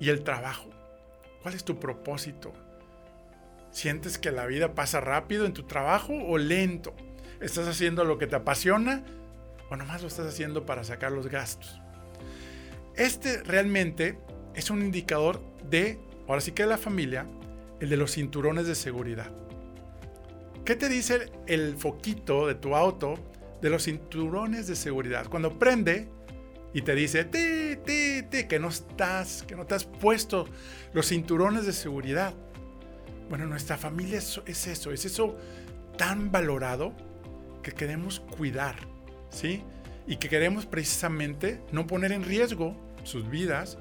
Y 0.00 0.08
el 0.08 0.24
trabajo. 0.24 0.70
¿Cuál 1.42 1.54
es 1.54 1.62
tu 1.62 1.78
propósito? 1.78 2.54
¿Sientes 3.72 4.18
que 4.18 4.30
la 4.30 4.46
vida 4.46 4.74
pasa 4.74 5.00
rápido 5.00 5.46
en 5.46 5.54
tu 5.54 5.62
trabajo 5.64 6.12
o 6.12 6.36
lento? 6.36 6.94
¿Estás 7.40 7.66
haciendo 7.66 8.04
lo 8.04 8.18
que 8.18 8.26
te 8.26 8.36
apasiona 8.36 9.02
o 9.70 9.76
nomás 9.76 10.02
lo 10.02 10.08
estás 10.08 10.26
haciendo 10.26 10.66
para 10.66 10.84
sacar 10.84 11.10
los 11.10 11.28
gastos? 11.28 11.80
Este 12.96 13.42
realmente 13.42 14.18
es 14.54 14.68
un 14.68 14.82
indicador 14.82 15.42
de, 15.68 15.98
ahora 16.28 16.42
sí 16.42 16.52
que 16.52 16.64
de 16.64 16.68
la 16.68 16.76
familia, 16.76 17.26
el 17.80 17.88
de 17.88 17.96
los 17.96 18.12
cinturones 18.12 18.66
de 18.66 18.74
seguridad. 18.74 19.30
¿Qué 20.66 20.76
te 20.76 20.90
dice 20.90 21.32
el 21.46 21.76
foquito 21.76 22.46
de 22.46 22.54
tu 22.54 22.76
auto 22.76 23.14
de 23.62 23.70
los 23.70 23.84
cinturones 23.84 24.66
de 24.66 24.76
seguridad? 24.76 25.26
Cuando 25.28 25.58
prende 25.58 26.08
y 26.74 26.82
te 26.82 26.94
dice, 26.94 27.24
ti, 27.24 27.76
ti, 27.86 28.22
ti, 28.30 28.44
que 28.46 28.58
no 28.58 28.68
estás, 28.68 29.42
que 29.44 29.56
no 29.56 29.66
te 29.66 29.74
has 29.74 29.84
puesto 29.84 30.46
los 30.92 31.08
cinturones 31.08 31.64
de 31.64 31.72
seguridad. 31.72 32.34
Bueno, 33.32 33.46
nuestra 33.46 33.78
familia 33.78 34.18
es, 34.18 34.42
es 34.44 34.66
eso, 34.66 34.92
es 34.92 35.06
eso 35.06 35.38
tan 35.96 36.30
valorado 36.30 36.92
que 37.62 37.72
queremos 37.72 38.20
cuidar, 38.20 38.76
¿sí? 39.30 39.62
Y 40.06 40.16
que 40.16 40.28
queremos 40.28 40.66
precisamente 40.66 41.58
no 41.72 41.86
poner 41.86 42.12
en 42.12 42.24
riesgo 42.24 42.76
sus 43.04 43.30
vidas 43.30 43.78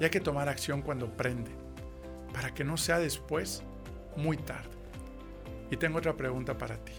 y 0.00 0.02
hay 0.02 0.10
que 0.10 0.18
tomar 0.18 0.48
acción 0.48 0.82
cuando 0.82 1.16
prende, 1.16 1.52
para 2.32 2.52
que 2.52 2.64
no 2.64 2.76
sea 2.76 2.98
después 2.98 3.62
muy 4.16 4.36
tarde. 4.36 4.74
Y 5.70 5.76
tengo 5.76 5.98
otra 5.98 6.16
pregunta 6.16 6.58
para 6.58 6.76
ti. 6.78 6.94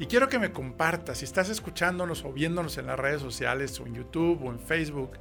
Y 0.00 0.06
quiero 0.06 0.28
que 0.28 0.40
me 0.40 0.50
compartas, 0.50 1.18
si 1.18 1.26
estás 1.26 1.48
escuchándonos 1.48 2.24
o 2.24 2.32
viéndonos 2.32 2.76
en 2.76 2.88
las 2.88 2.98
redes 2.98 3.20
sociales 3.20 3.78
o 3.78 3.86
en 3.86 3.94
YouTube 3.94 4.42
o 4.42 4.50
en 4.50 4.58
Facebook, 4.58 5.12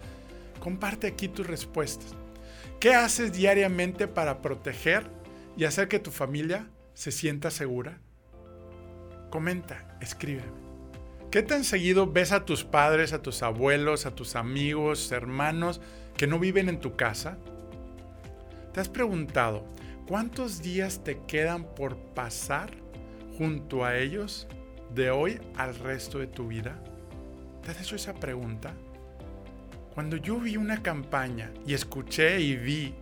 comparte 0.59 1.05
aquí 1.05 1.27
tus 1.27 1.45
respuestas. 1.45 2.15
¿Qué 2.79 2.95
haces 2.95 3.31
diariamente 3.31 4.07
para 4.07 4.41
proteger 4.41 5.13
y 5.57 5.63
hacer 5.63 5.87
que 5.87 5.99
tu 5.99 6.11
familia 6.11 6.67
se 6.93 7.11
sienta 7.11 7.51
segura? 7.51 7.99
Comenta, 9.29 9.97
escríbeme. 10.01 10.65
¿Qué 11.31 11.43
tan 11.43 11.63
seguido 11.63 12.11
ves 12.11 12.31
a 12.31 12.45
tus 12.45 12.63
padres, 12.63 13.11
a 13.11 13.21
tus 13.21 13.43
abuelos, 13.43 14.05
a 14.05 14.15
tus 14.15 14.35
amigos, 14.35 15.11
hermanos 15.11 15.81
que 16.15 16.27
no 16.27 16.39
viven 16.39 16.69
en 16.69 16.79
tu 16.79 16.95
casa? 16.95 17.37
¿Te 18.73 18.79
has 18.79 18.89
preguntado 18.89 19.65
cuántos 20.07 20.61
días 20.61 21.03
te 21.03 21.19
quedan 21.27 21.75
por 21.75 21.97
pasar 21.97 22.71
junto 23.37 23.83
a 23.83 23.97
ellos 23.97 24.47
de 24.93 25.11
hoy 25.11 25.41
al 25.57 25.75
resto 25.75 26.19
de 26.19 26.27
tu 26.27 26.47
vida? 26.47 26.81
¿Te 27.63 27.71
has 27.71 27.81
hecho 27.81 27.95
esa 27.97 28.13
pregunta? 28.13 28.73
Cuando 29.93 30.17
yo 30.17 30.39
vi 30.39 30.55
una 30.55 30.81
campaña 30.81 31.51
y 31.65 31.73
escuché 31.73 32.39
y 32.39 32.55
vi 32.55 32.95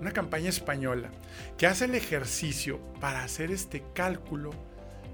una 0.00 0.12
campaña 0.12 0.48
española 0.48 1.10
que 1.58 1.66
hace 1.66 1.84
el 1.84 1.94
ejercicio 1.94 2.80
para 3.00 3.22
hacer 3.22 3.50
este 3.50 3.84
cálculo, 3.94 4.50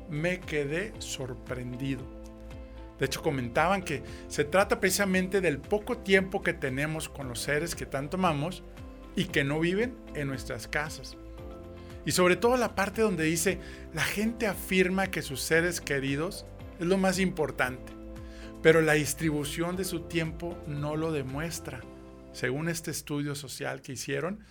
me 0.08 0.40
quedé 0.40 0.92
sorprendido. 0.98 2.02
De 2.98 3.06
hecho, 3.06 3.22
comentaban 3.22 3.82
que 3.82 4.02
se 4.28 4.44
trata 4.44 4.80
precisamente 4.80 5.40
del 5.40 5.58
poco 5.58 5.98
tiempo 5.98 6.42
que 6.42 6.54
tenemos 6.54 7.08
con 7.08 7.28
los 7.28 7.40
seres 7.40 7.74
que 7.74 7.84
tanto 7.84 8.16
amamos 8.16 8.62
y 9.16 9.26
que 9.26 9.44
no 9.44 9.60
viven 9.60 9.94
en 10.14 10.28
nuestras 10.28 10.68
casas. 10.68 11.16
Y 12.06 12.12
sobre 12.12 12.36
todo 12.36 12.56
la 12.56 12.74
parte 12.74 13.02
donde 13.02 13.24
dice, 13.24 13.58
la 13.92 14.04
gente 14.04 14.46
afirma 14.46 15.08
que 15.08 15.22
sus 15.22 15.40
seres 15.40 15.80
queridos 15.80 16.46
es 16.78 16.86
lo 16.86 16.96
más 16.96 17.18
importante, 17.18 17.92
pero 18.62 18.80
la 18.80 18.92
distribución 18.92 19.76
de 19.76 19.84
su 19.84 20.00
tiempo 20.02 20.56
no 20.66 20.96
lo 20.96 21.10
demuestra, 21.10 21.80
según 22.32 22.68
este 22.68 22.92
estudio 22.92 23.34
social 23.34 23.82
que 23.82 23.92
hicieron. 23.92 24.44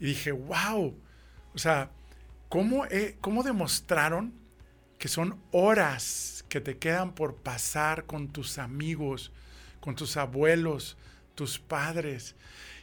Y 0.00 0.06
dije, 0.06 0.32
wow, 0.32 0.96
o 1.54 1.58
sea, 1.58 1.90
¿cómo, 2.48 2.84
cómo 3.20 3.42
demostraron 3.42 4.32
que 4.98 5.08
son 5.08 5.38
horas 5.50 6.44
que 6.48 6.60
te 6.60 6.78
quedan 6.78 7.14
por 7.14 7.36
pasar 7.36 8.06
con 8.06 8.28
tus 8.28 8.58
amigos, 8.58 9.32
con 9.80 9.94
tus 9.94 10.16
abuelos, 10.16 10.96
tus 11.34 11.58
padres. 11.58 12.34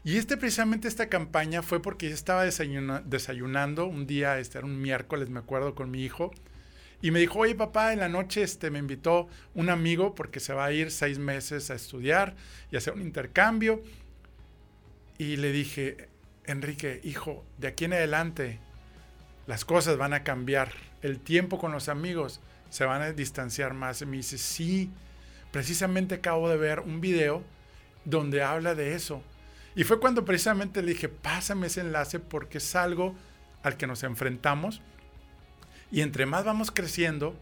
Y 0.04 0.18
este 0.18 0.38
precisamente 0.38 0.88
esta 0.88 1.10
campaña 1.10 1.62
fue 1.62 1.82
porque 1.82 2.10
yo 2.10 2.14
estaba 2.14 2.44
desayunando 2.44 3.86
un 3.86 4.06
día, 4.08 4.40
este 4.40 4.58
era 4.58 4.68
un 4.68 4.82
miércoles, 4.82 5.30
me 5.30 5.40
acuerdo, 5.40 5.74
con 5.74 5.90
mi 5.90 6.04
hijo. 6.04 6.32
Y 7.02 7.10
me 7.10 7.20
dijo, 7.20 7.40
oye 7.40 7.56
papá, 7.56 7.94
en 7.94 8.00
la 8.00 8.10
noche 8.10 8.44
este, 8.44 8.70
me 8.70 8.78
invitó 8.78 9.28
un 9.56 9.70
amigo 9.70 10.14
porque 10.14 10.40
se 10.40 10.54
va 10.54 10.66
a 10.66 10.72
ir 10.72 10.92
seis 10.92 11.18
meses 11.18 11.72
a 11.72 11.74
estudiar 11.74 12.36
y 12.72 12.78
hacer 12.78 12.94
un 12.94 13.02
intercambio. 13.02 13.82
Y 15.18 15.38
le 15.38 15.52
dije, 15.52 16.10
Enrique, 16.52 17.02
hijo, 17.04 17.46
de 17.58 17.68
aquí 17.68 17.86
en 17.86 17.94
adelante 17.94 18.60
las 19.48 19.66
cosas 19.66 19.98
van 19.98 20.14
a 20.14 20.24
cambiar. 20.24 20.72
El 21.02 21.20
tiempo 21.20 21.58
con 21.58 21.72
los 21.72 21.90
amigos 21.90 22.42
se 22.70 22.86
van 22.86 23.02
a 23.02 23.12
distanciar 23.12 23.74
más. 23.74 24.02
Y 24.02 24.06
me 24.06 24.18
dice, 24.18 24.38
sí, 24.38 24.92
precisamente 25.52 26.16
acabo 26.16 26.50
de 26.50 26.58
ver 26.58 26.80
un 26.80 27.02
video 27.02 27.44
donde 28.06 28.44
habla 28.44 28.76
de 28.76 28.96
eso. 28.96 29.22
Y 29.76 29.84
fue 29.84 30.00
cuando 30.00 30.26
precisamente 30.26 30.82
le 30.82 30.92
dije, 30.92 31.10
pásame 31.10 31.68
ese 31.68 31.82
enlace 31.82 32.20
porque 32.20 32.58
es 32.60 32.76
algo 32.76 33.16
al 33.64 33.78
que 33.78 33.88
nos 33.88 34.04
enfrentamos. 34.04 34.82
Y 35.92 36.02
entre 36.02 36.26
más 36.26 36.44
vamos 36.44 36.72
creciendo, 36.72 37.36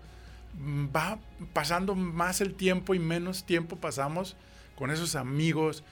va 0.58 1.20
pasando 1.54 1.96
más 1.96 2.42
el 2.42 2.56
tiempo 2.56 2.94
y 2.94 3.00
menos 3.00 3.46
tiempo 3.46 3.76
pasamos 3.76 4.36
con 4.76 4.92
esos 4.92 5.16
amigos, 5.16 5.84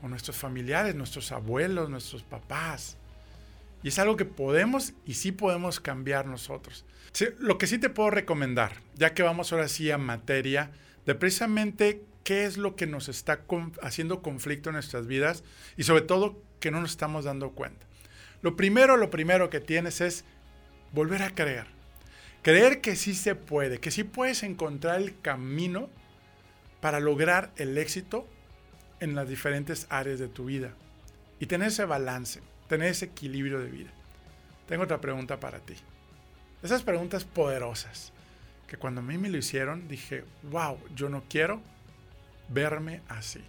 con 0.00 0.10
nuestros 0.10 0.36
familiares, 0.36 0.94
nuestros 0.94 1.30
abuelos, 1.32 1.90
nuestros 1.90 2.22
papás. 2.22 2.96
Y 3.82 3.88
es 3.88 3.98
algo 3.98 4.16
que 4.16 4.24
podemos 4.24 4.94
y 5.06 5.14
sí 5.14 5.32
podemos 5.32 5.80
cambiar 5.80 6.26
nosotros. 6.26 6.84
lo 7.38 7.58
que 7.58 7.66
sí 7.66 7.78
te 7.78 7.90
puedo 7.90 8.10
recomendar, 8.10 8.72
ya 8.94 9.14
que 9.14 9.22
vamos 9.22 9.52
ahora 9.52 9.68
sí 9.68 9.90
a 9.90 9.98
materia, 9.98 10.70
de 11.06 11.14
precisamente 11.14 12.02
qué 12.24 12.44
es 12.44 12.56
lo 12.56 12.76
que 12.76 12.86
nos 12.86 13.08
está 13.08 13.44
haciendo 13.82 14.22
conflicto 14.22 14.70
en 14.70 14.74
nuestras 14.74 15.06
vidas 15.06 15.44
y 15.76 15.82
sobre 15.82 16.02
todo 16.02 16.42
que 16.60 16.70
no 16.70 16.80
nos 16.80 16.90
estamos 16.90 17.24
dando 17.24 17.50
cuenta. 17.50 17.86
Lo 18.42 18.56
primero, 18.56 18.96
lo 18.96 19.10
primero 19.10 19.50
que 19.50 19.60
tienes 19.60 20.00
es 20.00 20.24
volver 20.92 21.22
a 21.22 21.34
creer. 21.34 21.66
Creer 22.42 22.80
que 22.80 22.96
sí 22.96 23.14
se 23.14 23.34
puede, 23.34 23.80
que 23.80 23.90
sí 23.90 24.04
puedes 24.04 24.42
encontrar 24.42 25.00
el 25.00 25.20
camino 25.20 25.90
para 26.80 27.00
lograr 27.00 27.50
el 27.56 27.76
éxito 27.76 28.26
en 29.00 29.14
las 29.14 29.28
diferentes 29.28 29.86
áreas 29.90 30.18
de 30.18 30.28
tu 30.28 30.44
vida 30.44 30.74
y 31.38 31.46
tener 31.46 31.68
ese 31.68 31.84
balance, 31.84 32.40
tener 32.68 32.88
ese 32.88 33.06
equilibrio 33.06 33.58
de 33.58 33.70
vida. 33.70 33.90
Tengo 34.68 34.84
otra 34.84 35.00
pregunta 35.00 35.40
para 35.40 35.58
ti. 35.58 35.74
Esas 36.62 36.82
preguntas 36.82 37.24
poderosas 37.24 38.12
que 38.68 38.76
cuando 38.76 39.00
a 39.00 39.04
mí 39.04 39.18
me 39.18 39.30
lo 39.30 39.38
hicieron 39.38 39.88
dije, 39.88 40.24
wow, 40.50 40.78
yo 40.94 41.08
no 41.08 41.24
quiero 41.28 41.60
verme 42.48 43.00
así. 43.08 43.42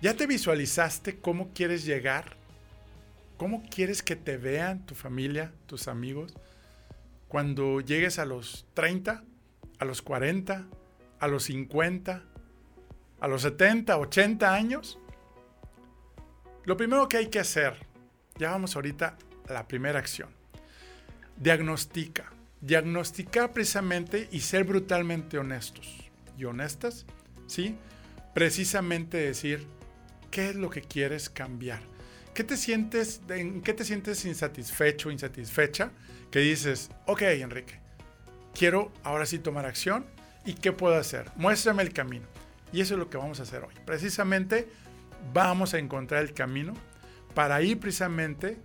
¿Ya 0.00 0.14
te 0.14 0.26
visualizaste 0.26 1.18
cómo 1.18 1.50
quieres 1.52 1.84
llegar? 1.84 2.36
¿Cómo 3.36 3.62
quieres 3.68 4.02
que 4.02 4.16
te 4.16 4.36
vean 4.36 4.86
tu 4.86 4.94
familia, 4.94 5.52
tus 5.66 5.88
amigos? 5.88 6.32
Cuando 7.28 7.80
llegues 7.80 8.18
a 8.18 8.24
los 8.24 8.66
30, 8.74 9.22
a 9.78 9.84
los 9.84 10.00
40, 10.00 10.66
a 11.18 11.28
los 11.28 11.44
50, 11.44 12.22
a 13.20 13.28
los 13.28 13.42
70, 13.42 13.96
80 13.96 14.52
años. 14.52 14.98
Lo 16.64 16.76
primero 16.76 17.08
que 17.08 17.18
hay 17.18 17.26
que 17.28 17.38
hacer, 17.38 17.74
ya 18.36 18.50
vamos 18.50 18.76
ahorita 18.76 19.16
a 19.48 19.52
la 19.52 19.66
primera 19.66 19.98
acción. 19.98 20.30
Diagnostica. 21.36 22.32
Diagnosticar 22.60 23.52
precisamente 23.52 24.28
y 24.32 24.40
ser 24.40 24.64
brutalmente 24.64 25.38
honestos 25.38 26.10
y 26.36 26.44
honestas 26.44 27.06
¿sí? 27.50 27.76
Precisamente 28.32 29.18
decir, 29.18 29.66
¿qué 30.30 30.50
es 30.50 30.56
lo 30.56 30.70
que 30.70 30.82
quieres 30.82 31.28
cambiar? 31.28 31.80
¿Qué 32.32 32.44
te 32.44 32.56
sientes, 32.56 33.20
¿En 33.28 33.60
qué 33.60 33.74
te 33.74 33.84
sientes 33.84 34.24
insatisfecho 34.24 35.10
insatisfecha? 35.10 35.90
Que 36.30 36.38
dices, 36.38 36.90
ok, 37.06 37.22
Enrique, 37.22 37.80
quiero 38.54 38.92
ahora 39.02 39.26
sí 39.26 39.40
tomar 39.40 39.66
acción 39.66 40.06
y 40.46 40.54
¿qué 40.54 40.72
puedo 40.72 40.94
hacer? 40.94 41.26
Muéstrame 41.36 41.82
el 41.82 41.92
camino. 41.92 42.26
Y 42.72 42.80
eso 42.80 42.94
es 42.94 43.00
lo 43.00 43.10
que 43.10 43.16
vamos 43.16 43.40
a 43.40 43.44
hacer 43.44 43.64
hoy. 43.64 43.74
Precisamente 43.84 44.68
vamos 45.32 45.74
a 45.74 45.78
encontrar 45.78 46.22
el 46.22 46.32
camino 46.32 46.74
para 47.34 47.62
ir 47.62 47.78
precisamente 47.78 48.58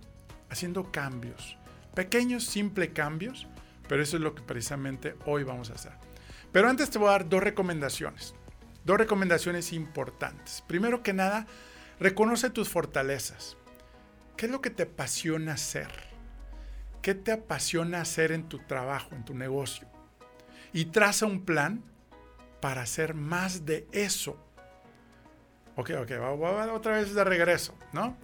haciendo 0.48 0.90
cambios. 0.90 1.56
Pequeños, 1.94 2.44
simples 2.44 2.90
cambios, 2.92 3.46
pero 3.88 4.02
eso 4.02 4.16
es 4.16 4.22
lo 4.22 4.34
que 4.34 4.42
precisamente 4.42 5.14
hoy 5.24 5.44
vamos 5.44 5.70
a 5.70 5.74
hacer. 5.74 5.92
Pero 6.52 6.68
antes 6.68 6.90
te 6.90 6.98
voy 6.98 7.08
a 7.08 7.12
dar 7.12 7.28
dos 7.28 7.42
recomendaciones. 7.42 8.34
Dos 8.84 8.98
recomendaciones 8.98 9.72
importantes. 9.72 10.62
Primero 10.66 11.02
que 11.02 11.12
nada, 11.12 11.46
reconoce 11.98 12.50
tus 12.50 12.68
fortalezas. 12.68 13.56
¿Qué 14.36 14.46
es 14.46 14.52
lo 14.52 14.60
que 14.60 14.70
te 14.70 14.84
apasiona 14.84 15.54
hacer? 15.54 15.88
¿Qué 17.02 17.14
te 17.14 17.32
apasiona 17.32 18.00
hacer 18.00 18.32
en 18.32 18.48
tu 18.48 18.58
trabajo, 18.58 19.14
en 19.14 19.24
tu 19.24 19.34
negocio? 19.34 19.88
Y 20.72 20.86
traza 20.86 21.26
un 21.26 21.44
plan 21.44 21.82
para 22.66 22.82
hacer 22.82 23.14
más 23.14 23.64
de 23.64 23.86
eso. 23.92 24.36
Ok, 25.76 25.92
ok, 26.02 26.10
va, 26.20 26.72
otra 26.74 26.96
vez 26.96 27.14
de 27.14 27.22
regreso, 27.22 27.78
¿no? 27.92 28.16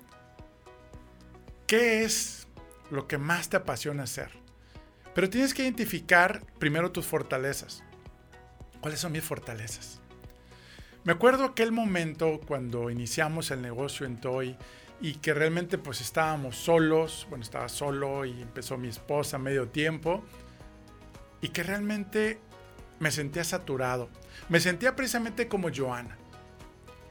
¿Qué 1.68 2.02
es 2.02 2.48
lo 2.90 3.07
que 3.07 3.18
más 3.18 3.50
te 3.50 3.59
apasiona 3.59 4.02
hacer? 4.02 4.31
Pero 5.14 5.31
tienes 5.31 5.55
que 5.55 5.62
identificar 5.62 6.44
primero 6.59 6.90
tus 6.90 7.07
fortalezas. 7.07 7.85
¿Cuáles 8.81 8.98
son 8.98 9.12
mis 9.12 9.22
fortalezas? 9.22 10.00
Me 11.05 11.12
acuerdo 11.12 11.44
aquel 11.44 11.70
momento 11.70 12.40
cuando 12.44 12.90
iniciamos 12.90 13.52
el 13.52 13.62
negocio 13.62 14.07
en 14.07 14.20
Toy 14.20 14.57
y 15.00 15.14
que 15.18 15.35
realmente 15.35 15.78
pues 15.78 16.00
estábamos 16.00 16.57
solos, 16.57 17.28
bueno, 17.31 17.44
estaba 17.44 17.68
solo 17.68 18.24
y 18.24 18.42
empezó 18.42 18.76
mi 18.76 18.88
esposa 18.88 19.38
medio 19.38 19.68
tiempo 19.68 20.24
y 21.40 21.50
que 21.50 21.62
realmente 21.62 22.40
me 22.98 23.12
sentía 23.12 23.44
saturado. 23.44 24.11
Me 24.48 24.61
sentía 24.61 24.96
precisamente 24.96 25.48
como 25.48 25.68
Joana. 25.74 26.16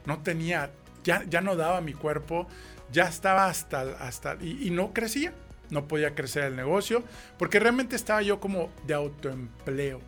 No 0.06 0.22
tenía, 0.22 0.72
ya, 1.04 1.24
ya 1.24 1.40
no 1.40 1.56
daba 1.56 1.80
mi 1.80 1.92
cuerpo, 1.92 2.46
ya 2.90 3.04
estaba 3.04 3.46
hasta, 3.46 3.80
hasta 4.00 4.36
y, 4.40 4.66
y 4.66 4.70
no 4.70 4.92
crecía. 4.92 5.34
No 5.70 5.88
podía 5.88 6.14
crecer 6.14 6.44
el 6.44 6.56
negocio 6.56 7.02
porque 7.38 7.58
realmente 7.58 7.96
estaba 7.96 8.20
yo 8.20 8.40
como 8.40 8.70
de 8.86 8.92
autoempleo 8.92 10.00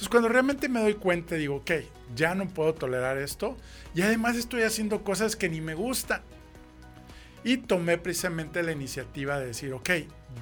entonces 0.00 0.12
cuando 0.12 0.30
realmente 0.30 0.70
me 0.70 0.80
doy 0.80 0.94
cuenta 0.94 1.34
digo, 1.34 1.56
ok, 1.56 1.72
ya 2.16 2.34
no 2.34 2.48
puedo 2.48 2.72
tolerar 2.72 3.18
esto 3.18 3.58
y 3.94 4.00
además 4.00 4.34
estoy 4.34 4.62
haciendo 4.62 5.04
cosas 5.04 5.36
que 5.36 5.50
ni 5.50 5.60
me 5.60 5.74
gustan. 5.74 6.22
Y 7.44 7.58
tomé 7.58 7.98
precisamente 7.98 8.62
la 8.62 8.72
iniciativa 8.72 9.38
de 9.38 9.48
decir, 9.48 9.74
ok, 9.74 9.90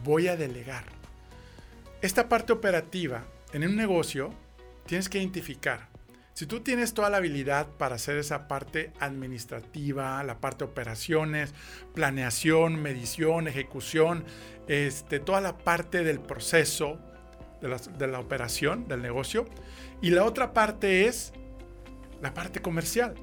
voy 0.05 0.29
a 0.29 0.37
delegar. 0.37 0.85
Esta 2.03 2.29
parte 2.29 2.53
operativa 2.53 3.25
en 3.53 3.67
un 3.67 3.75
negocio 3.75 4.31
tienes 4.87 5.09
que 5.09 5.19
identificar. 5.19 5.88
Si 6.39 6.47
tú 6.47 6.61
tienes 6.61 6.95
toda 6.95 7.11
la 7.11 7.17
habilidad 7.17 7.67
para 7.67 7.97
hacer 7.97 8.17
esa 8.17 8.47
parte 8.47 8.93
administrativa, 9.01 10.23
la 10.23 10.39
parte 10.39 10.63
operaciones, 10.63 11.53
planeación, 11.97 12.81
medición, 12.81 13.49
ejecución, 13.49 14.25
este, 14.69 15.19
toda 15.19 15.41
la 15.41 15.59
parte 15.59 16.05
del 16.05 16.21
proceso, 16.21 17.01
de 17.61 18.07
la, 18.07 18.21
operación, 18.21 18.87
del 18.87 19.03
negocio. 19.03 19.47
Y 20.01 20.11
la 20.11 20.23
otra 20.23 20.53
parte 20.53 21.07
es 21.07 21.33
la 22.23 22.35
parte 22.35 22.63
comercial. 22.63 23.17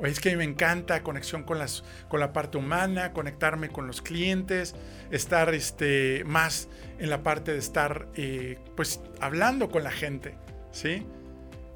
Es 0.00 0.18
que 0.18 0.34
me 0.34 0.44
encanta 0.44 1.02
conexión 1.02 1.42
con, 1.42 1.58
las, 1.58 1.84
con 2.08 2.18
la 2.18 2.32
parte 2.32 2.56
humana, 2.56 3.12
conectarme 3.12 3.68
con 3.68 3.86
los 3.86 4.00
clientes, 4.00 4.74
estar 5.10 5.52
este, 5.52 6.24
más 6.24 6.70
en 6.98 7.10
la 7.10 7.22
parte 7.22 7.52
de 7.52 7.58
estar 7.58 8.08
eh, 8.14 8.58
pues 8.74 9.02
hablando 9.20 9.68
con 9.68 9.84
la 9.84 9.90
gente. 9.90 10.38
¿sí? 10.72 11.04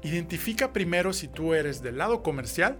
Identifica 0.03 0.73
primero 0.73 1.13
si 1.13 1.27
tú 1.27 1.53
eres 1.53 1.81
del 1.81 1.97
lado 1.97 2.23
comercial 2.23 2.77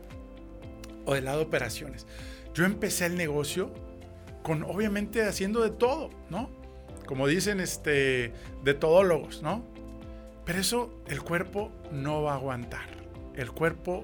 o 1.05 1.13
del 1.13 1.25
lado 1.25 1.41
operaciones. 1.41 2.05
Yo 2.53 2.65
empecé 2.65 3.05
el 3.05 3.15
negocio 3.15 3.73
con 4.43 4.63
obviamente 4.63 5.23
haciendo 5.23 5.61
de 5.61 5.69
todo, 5.69 6.09
¿no? 6.29 6.49
como 7.05 7.27
dicen 7.27 7.59
este, 7.59 8.33
de 8.63 8.73
todólogos, 8.73 9.41
¿no? 9.41 9.63
Pero 10.45 10.59
eso 10.59 10.93
el 11.07 11.21
cuerpo 11.21 11.71
no 11.91 12.23
va 12.23 12.33
a 12.33 12.35
aguantar. 12.35 12.87
El 13.35 13.51
cuerpo 13.51 14.03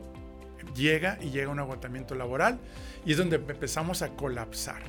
llega 0.75 1.17
y 1.21 1.32
llega 1.32 1.47
a 1.47 1.51
un 1.51 1.60
agotamiento 1.60 2.15
laboral 2.15 2.60
y 3.05 3.12
es 3.12 3.17
donde 3.17 3.38
empezamos 3.38 4.01
a 4.01 4.10
colapsar. 4.10 4.82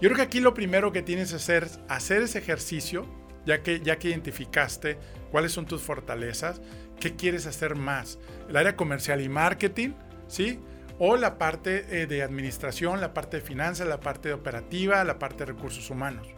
Yo 0.00 0.08
creo 0.08 0.16
que 0.16 0.22
aquí 0.22 0.40
lo 0.40 0.54
primero 0.54 0.92
que 0.92 1.02
tienes 1.02 1.30
que 1.30 1.36
hacer 1.36 1.68
hacer 1.88 2.22
ese 2.22 2.38
ejercicio, 2.38 3.06
ya 3.46 3.62
que, 3.62 3.80
ya 3.80 3.98
que 3.98 4.08
identificaste 4.08 4.98
cuáles 5.30 5.52
son 5.52 5.66
tus 5.66 5.82
fortalezas, 5.82 6.60
qué 7.02 7.16
quieres 7.16 7.46
hacer 7.46 7.74
más. 7.74 8.20
El 8.48 8.56
área 8.56 8.76
comercial 8.76 9.20
y 9.20 9.28
marketing, 9.28 9.90
¿sí? 10.28 10.60
O 11.00 11.16
la 11.16 11.36
parte 11.36 12.02
eh, 12.02 12.06
de 12.06 12.22
administración, 12.22 13.00
la 13.00 13.12
parte 13.12 13.38
de 13.38 13.42
finanzas, 13.42 13.88
la 13.88 13.98
parte 13.98 14.28
de 14.28 14.34
operativa, 14.34 15.02
la 15.02 15.18
parte 15.18 15.38
de 15.38 15.46
recursos 15.46 15.90
humanos, 15.90 16.28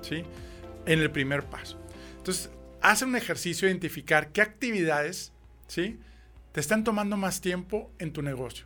¿sí? 0.00 0.24
en 0.86 1.00
el 1.00 1.10
primer 1.10 1.44
paso. 1.44 1.78
Entonces, 2.16 2.50
hace 2.80 3.04
un 3.04 3.16
ejercicio 3.16 3.66
de 3.66 3.72
identificar 3.72 4.32
qué 4.32 4.40
actividades 4.40 5.34
¿sí? 5.66 6.00
te 6.52 6.60
están 6.60 6.84
tomando 6.84 7.18
más 7.18 7.42
tiempo 7.42 7.92
en 7.98 8.14
tu 8.14 8.22
negocio. 8.22 8.64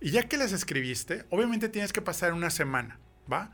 Y 0.00 0.12
ya 0.12 0.28
que 0.28 0.36
las 0.36 0.52
escribiste, 0.52 1.24
obviamente 1.30 1.68
tienes 1.68 1.92
que 1.92 2.00
pasar 2.00 2.32
una 2.32 2.50
semana, 2.50 3.00
¿va? 3.32 3.50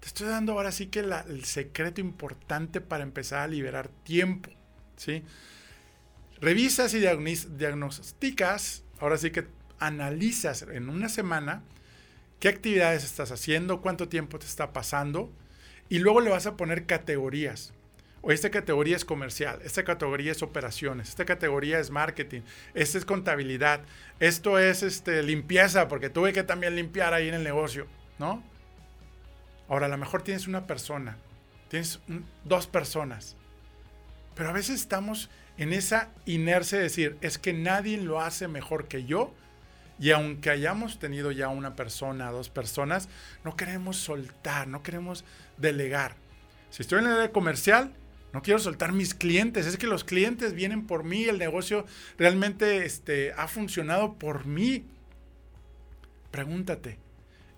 Te 0.00 0.06
estoy 0.06 0.28
dando 0.28 0.52
ahora 0.52 0.72
sí 0.72 0.86
que 0.86 1.00
el 1.00 1.44
secreto 1.44 2.02
importante 2.02 2.82
para 2.82 3.04
empezar 3.04 3.40
a 3.40 3.48
liberar 3.48 3.88
tiempo, 4.04 4.50
¿sí? 4.96 5.24
Revisas 6.40 6.94
y 6.94 7.00
diagnosticas, 7.00 8.84
ahora 8.98 9.18
sí 9.18 9.30
que 9.30 9.46
analizas 9.78 10.62
en 10.62 10.88
una 10.88 11.08
semana 11.08 11.62
qué 12.38 12.48
actividades 12.48 13.04
estás 13.04 13.30
haciendo, 13.30 13.82
cuánto 13.82 14.08
tiempo 14.08 14.38
te 14.38 14.46
está 14.46 14.72
pasando 14.72 15.30
y 15.90 15.98
luego 15.98 16.20
le 16.20 16.30
vas 16.30 16.46
a 16.46 16.56
poner 16.56 16.86
categorías. 16.86 17.74
O 18.22 18.32
esta 18.32 18.50
categoría 18.50 18.96
es 18.96 19.04
comercial, 19.04 19.60
esta 19.64 19.82
categoría 19.82 20.32
es 20.32 20.42
operaciones, 20.42 21.08
esta 21.08 21.24
categoría 21.24 21.78
es 21.78 21.90
marketing, 21.90 22.42
esta 22.74 22.98
es 22.98 23.06
contabilidad, 23.06 23.80
esto 24.18 24.58
es 24.58 24.82
este, 24.82 25.22
limpieza, 25.22 25.88
porque 25.88 26.10
tuve 26.10 26.34
que 26.34 26.42
también 26.42 26.76
limpiar 26.76 27.14
ahí 27.14 27.28
en 27.28 27.34
el 27.34 27.44
negocio, 27.44 27.86
¿no? 28.18 28.42
Ahora, 29.68 29.86
a 29.86 29.88
lo 29.88 29.96
mejor 29.96 30.22
tienes 30.22 30.48
una 30.48 30.66
persona, 30.66 31.16
tienes 31.68 32.00
dos 32.44 32.66
personas, 32.66 33.36
pero 34.34 34.50
a 34.50 34.52
veces 34.52 34.80
estamos 34.80 35.30
en 35.60 35.74
esa 35.74 36.08
inercia 36.24 36.78
de 36.78 36.84
decir, 36.84 37.18
es 37.20 37.36
que 37.38 37.52
nadie 37.52 37.98
lo 37.98 38.20
hace 38.20 38.48
mejor 38.48 38.88
que 38.88 39.04
yo, 39.04 39.34
y 39.98 40.10
aunque 40.10 40.48
hayamos 40.48 40.98
tenido 40.98 41.30
ya 41.32 41.48
una 41.48 41.76
persona, 41.76 42.30
dos 42.30 42.48
personas, 42.48 43.10
no 43.44 43.56
queremos 43.56 43.98
soltar, 43.98 44.66
no 44.66 44.82
queremos 44.82 45.22
delegar. 45.58 46.16
Si 46.70 46.80
estoy 46.80 47.00
en 47.00 47.06
el 47.08 47.12
área 47.12 47.32
comercial, 47.32 47.92
no 48.32 48.40
quiero 48.40 48.58
soltar 48.58 48.92
mis 48.92 49.14
clientes. 49.14 49.66
Es 49.66 49.76
que 49.76 49.86
los 49.86 50.04
clientes 50.04 50.54
vienen 50.54 50.86
por 50.86 51.04
mí. 51.04 51.24
El 51.24 51.38
negocio 51.38 51.84
realmente 52.16 52.86
este, 52.86 53.34
ha 53.34 53.46
funcionado 53.46 54.14
por 54.14 54.46
mí. 54.46 54.86
Pregúntate. 56.30 56.98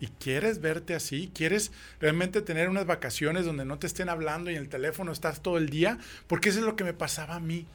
¿Y 0.00 0.08
quieres 0.08 0.60
verte 0.60 0.96
así? 0.96 1.30
¿Quieres 1.32 1.70
realmente 2.00 2.42
tener 2.42 2.68
unas 2.68 2.86
vacaciones 2.86 3.44
donde 3.44 3.64
no 3.64 3.78
te 3.78 3.86
estén 3.86 4.08
hablando 4.08 4.50
y 4.50 4.56
en 4.56 4.62
el 4.62 4.68
teléfono 4.68 5.12
estás 5.12 5.42
todo 5.42 5.58
el 5.58 5.68
día? 5.68 5.98
Porque 6.26 6.48
eso 6.48 6.58
es 6.58 6.64
lo 6.64 6.74
que 6.74 6.82
me 6.82 6.94
pasaba 6.94 7.36
a 7.36 7.40
mí. 7.40 7.68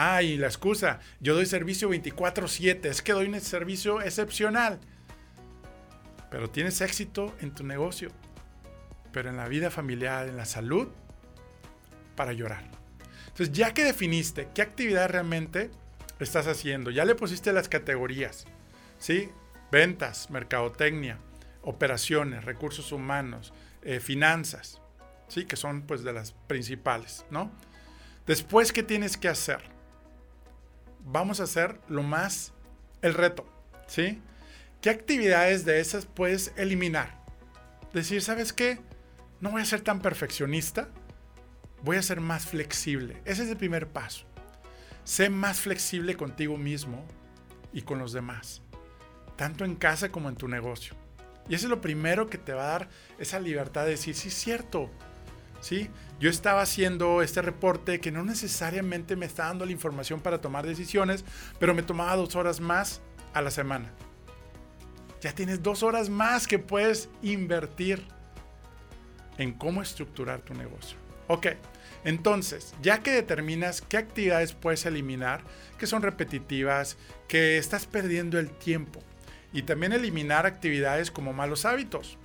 Ah, 0.00 0.22
y 0.22 0.36
la 0.36 0.46
excusa, 0.46 1.00
yo 1.18 1.34
doy 1.34 1.44
servicio 1.44 1.88
24/7, 1.88 2.88
es 2.88 3.02
que 3.02 3.12
doy 3.12 3.26
un 3.26 3.40
servicio 3.40 4.00
excepcional. 4.00 4.78
Pero 6.30 6.48
tienes 6.48 6.80
éxito 6.80 7.34
en 7.40 7.52
tu 7.52 7.64
negocio, 7.64 8.10
pero 9.10 9.28
en 9.28 9.36
la 9.36 9.48
vida 9.48 9.72
familiar, 9.72 10.28
en 10.28 10.36
la 10.36 10.44
salud, 10.44 10.86
para 12.14 12.32
llorar. 12.32 12.62
Entonces, 13.26 13.50
ya 13.50 13.74
que 13.74 13.82
definiste 13.82 14.48
qué 14.54 14.62
actividad 14.62 15.08
realmente 15.08 15.72
estás 16.20 16.46
haciendo, 16.46 16.92
ya 16.92 17.04
le 17.04 17.16
pusiste 17.16 17.52
las 17.52 17.68
categorías, 17.68 18.46
¿sí? 19.00 19.30
Ventas, 19.72 20.30
mercadotecnia, 20.30 21.18
operaciones, 21.62 22.44
recursos 22.44 22.92
humanos, 22.92 23.52
eh, 23.82 23.98
finanzas, 23.98 24.80
¿sí? 25.26 25.44
Que 25.44 25.56
son 25.56 25.82
pues 25.82 26.04
de 26.04 26.12
las 26.12 26.34
principales, 26.46 27.26
¿no? 27.32 27.50
Después, 28.28 28.72
¿qué 28.72 28.84
tienes 28.84 29.16
que 29.16 29.26
hacer? 29.26 29.76
Vamos 31.10 31.40
a 31.40 31.44
hacer 31.44 31.80
lo 31.88 32.02
más, 32.02 32.52
el 33.02 33.14
reto, 33.14 33.46
¿sí? 33.86 34.20
¿Qué 34.80 34.90
actividades 34.90 35.64
de 35.64 35.80
esas 35.80 36.06
puedes 36.06 36.52
eliminar? 36.56 37.18
Decir, 37.92 38.22
¿sabes 38.22 38.52
qué? 38.52 38.78
No 39.40 39.50
voy 39.50 39.62
a 39.62 39.66
ser 39.66 39.80
tan 39.80 40.00
perfeccionista, 40.00 40.88
voy 41.82 41.96
a 41.96 42.02
ser 42.02 42.20
más 42.20 42.46
flexible. 42.46 43.20
Ese 43.24 43.44
es 43.44 43.48
el 43.48 43.56
primer 43.56 43.88
paso. 43.88 44.26
Sé 45.04 45.30
más 45.30 45.60
flexible 45.60 46.16
contigo 46.16 46.56
mismo 46.58 47.04
y 47.72 47.82
con 47.82 47.98
los 47.98 48.12
demás, 48.12 48.62
tanto 49.36 49.64
en 49.64 49.74
casa 49.74 50.10
como 50.10 50.28
en 50.28 50.36
tu 50.36 50.48
negocio. 50.48 50.94
Y 51.48 51.54
eso 51.54 51.66
es 51.66 51.70
lo 51.70 51.80
primero 51.80 52.28
que 52.28 52.36
te 52.36 52.52
va 52.52 52.64
a 52.64 52.72
dar 52.72 52.88
esa 53.18 53.40
libertad 53.40 53.84
de 53.84 53.92
decir, 53.92 54.14
sí, 54.14 54.30
cierto, 54.30 54.90
¿sí? 55.60 55.90
Yo 56.20 56.30
estaba 56.30 56.62
haciendo 56.62 57.22
este 57.22 57.42
reporte 57.42 58.00
que 58.00 58.10
no 58.10 58.24
necesariamente 58.24 59.16
me 59.16 59.26
está 59.26 59.44
dando 59.46 59.64
la 59.64 59.72
información 59.72 60.20
para 60.20 60.40
tomar 60.40 60.66
decisiones, 60.66 61.24
pero 61.58 61.74
me 61.74 61.82
tomaba 61.82 62.16
dos 62.16 62.36
horas 62.36 62.60
más 62.60 63.00
a 63.34 63.42
la 63.42 63.50
semana. 63.50 63.92
Ya 65.20 65.34
tienes 65.34 65.62
dos 65.62 65.82
horas 65.82 66.08
más 66.08 66.46
que 66.46 66.58
puedes 66.58 67.08
invertir 67.22 68.02
en 69.36 69.52
cómo 69.52 69.82
estructurar 69.82 70.40
tu 70.40 70.54
negocio. 70.54 70.96
Ok, 71.26 71.48
entonces, 72.04 72.74
ya 72.80 73.00
que 73.00 73.10
determinas 73.10 73.82
qué 73.82 73.98
actividades 73.98 74.52
puedes 74.52 74.86
eliminar, 74.86 75.42
que 75.78 75.86
son 75.86 76.02
repetitivas, 76.02 76.96
que 77.26 77.58
estás 77.58 77.86
perdiendo 77.86 78.38
el 78.38 78.50
tiempo, 78.50 79.02
y 79.52 79.62
también 79.62 79.92
eliminar 79.92 80.46
actividades 80.46 81.10
como 81.10 81.32
malos 81.32 81.64
hábitos, 81.64 82.18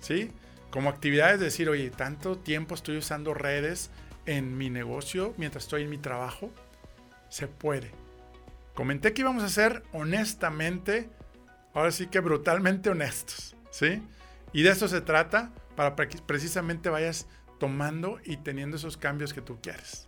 ¿sí? 0.00 0.30
Como 0.70 0.90
actividades, 0.90 1.40
decir, 1.40 1.68
oye, 1.68 1.90
tanto 1.90 2.38
tiempo 2.38 2.74
estoy 2.74 2.98
usando 2.98 3.34
redes 3.34 3.90
en 4.26 4.56
mi 4.58 4.70
negocio 4.70 5.34
mientras 5.38 5.64
estoy 5.64 5.82
en 5.82 5.90
mi 5.90 5.98
trabajo, 5.98 6.50
se 7.28 7.48
puede. 7.48 7.92
Comenté 8.74 9.12
que 9.12 9.22
íbamos 9.22 9.42
a 9.42 9.48
ser 9.48 9.82
honestamente, 9.92 11.10
ahora 11.74 11.90
sí 11.90 12.06
que 12.06 12.20
brutalmente 12.20 12.90
honestos, 12.90 13.56
¿sí? 13.70 14.02
Y 14.52 14.62
de 14.62 14.70
eso 14.70 14.88
se 14.88 15.00
trata 15.00 15.52
para 15.74 15.94
que 16.08 16.18
precisamente 16.18 16.90
vayas 16.90 17.26
tomando 17.58 18.18
y 18.24 18.36
teniendo 18.36 18.76
esos 18.76 18.96
cambios 18.96 19.32
que 19.32 19.40
tú 19.40 19.58
quieres. 19.60 20.07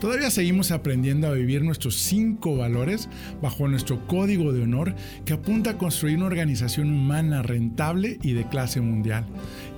Todavía 0.00 0.30
seguimos 0.30 0.70
aprendiendo 0.70 1.26
a 1.26 1.32
vivir 1.32 1.62
nuestros 1.62 1.96
cinco 1.96 2.56
valores 2.56 3.08
bajo 3.42 3.66
nuestro 3.66 4.06
código 4.06 4.52
de 4.52 4.62
honor 4.62 4.94
que 5.24 5.32
apunta 5.32 5.70
a 5.70 5.78
construir 5.78 6.18
una 6.18 6.26
organización 6.26 6.92
humana 6.92 7.42
rentable 7.42 8.18
y 8.22 8.32
de 8.32 8.48
clase 8.48 8.80
mundial. 8.80 9.26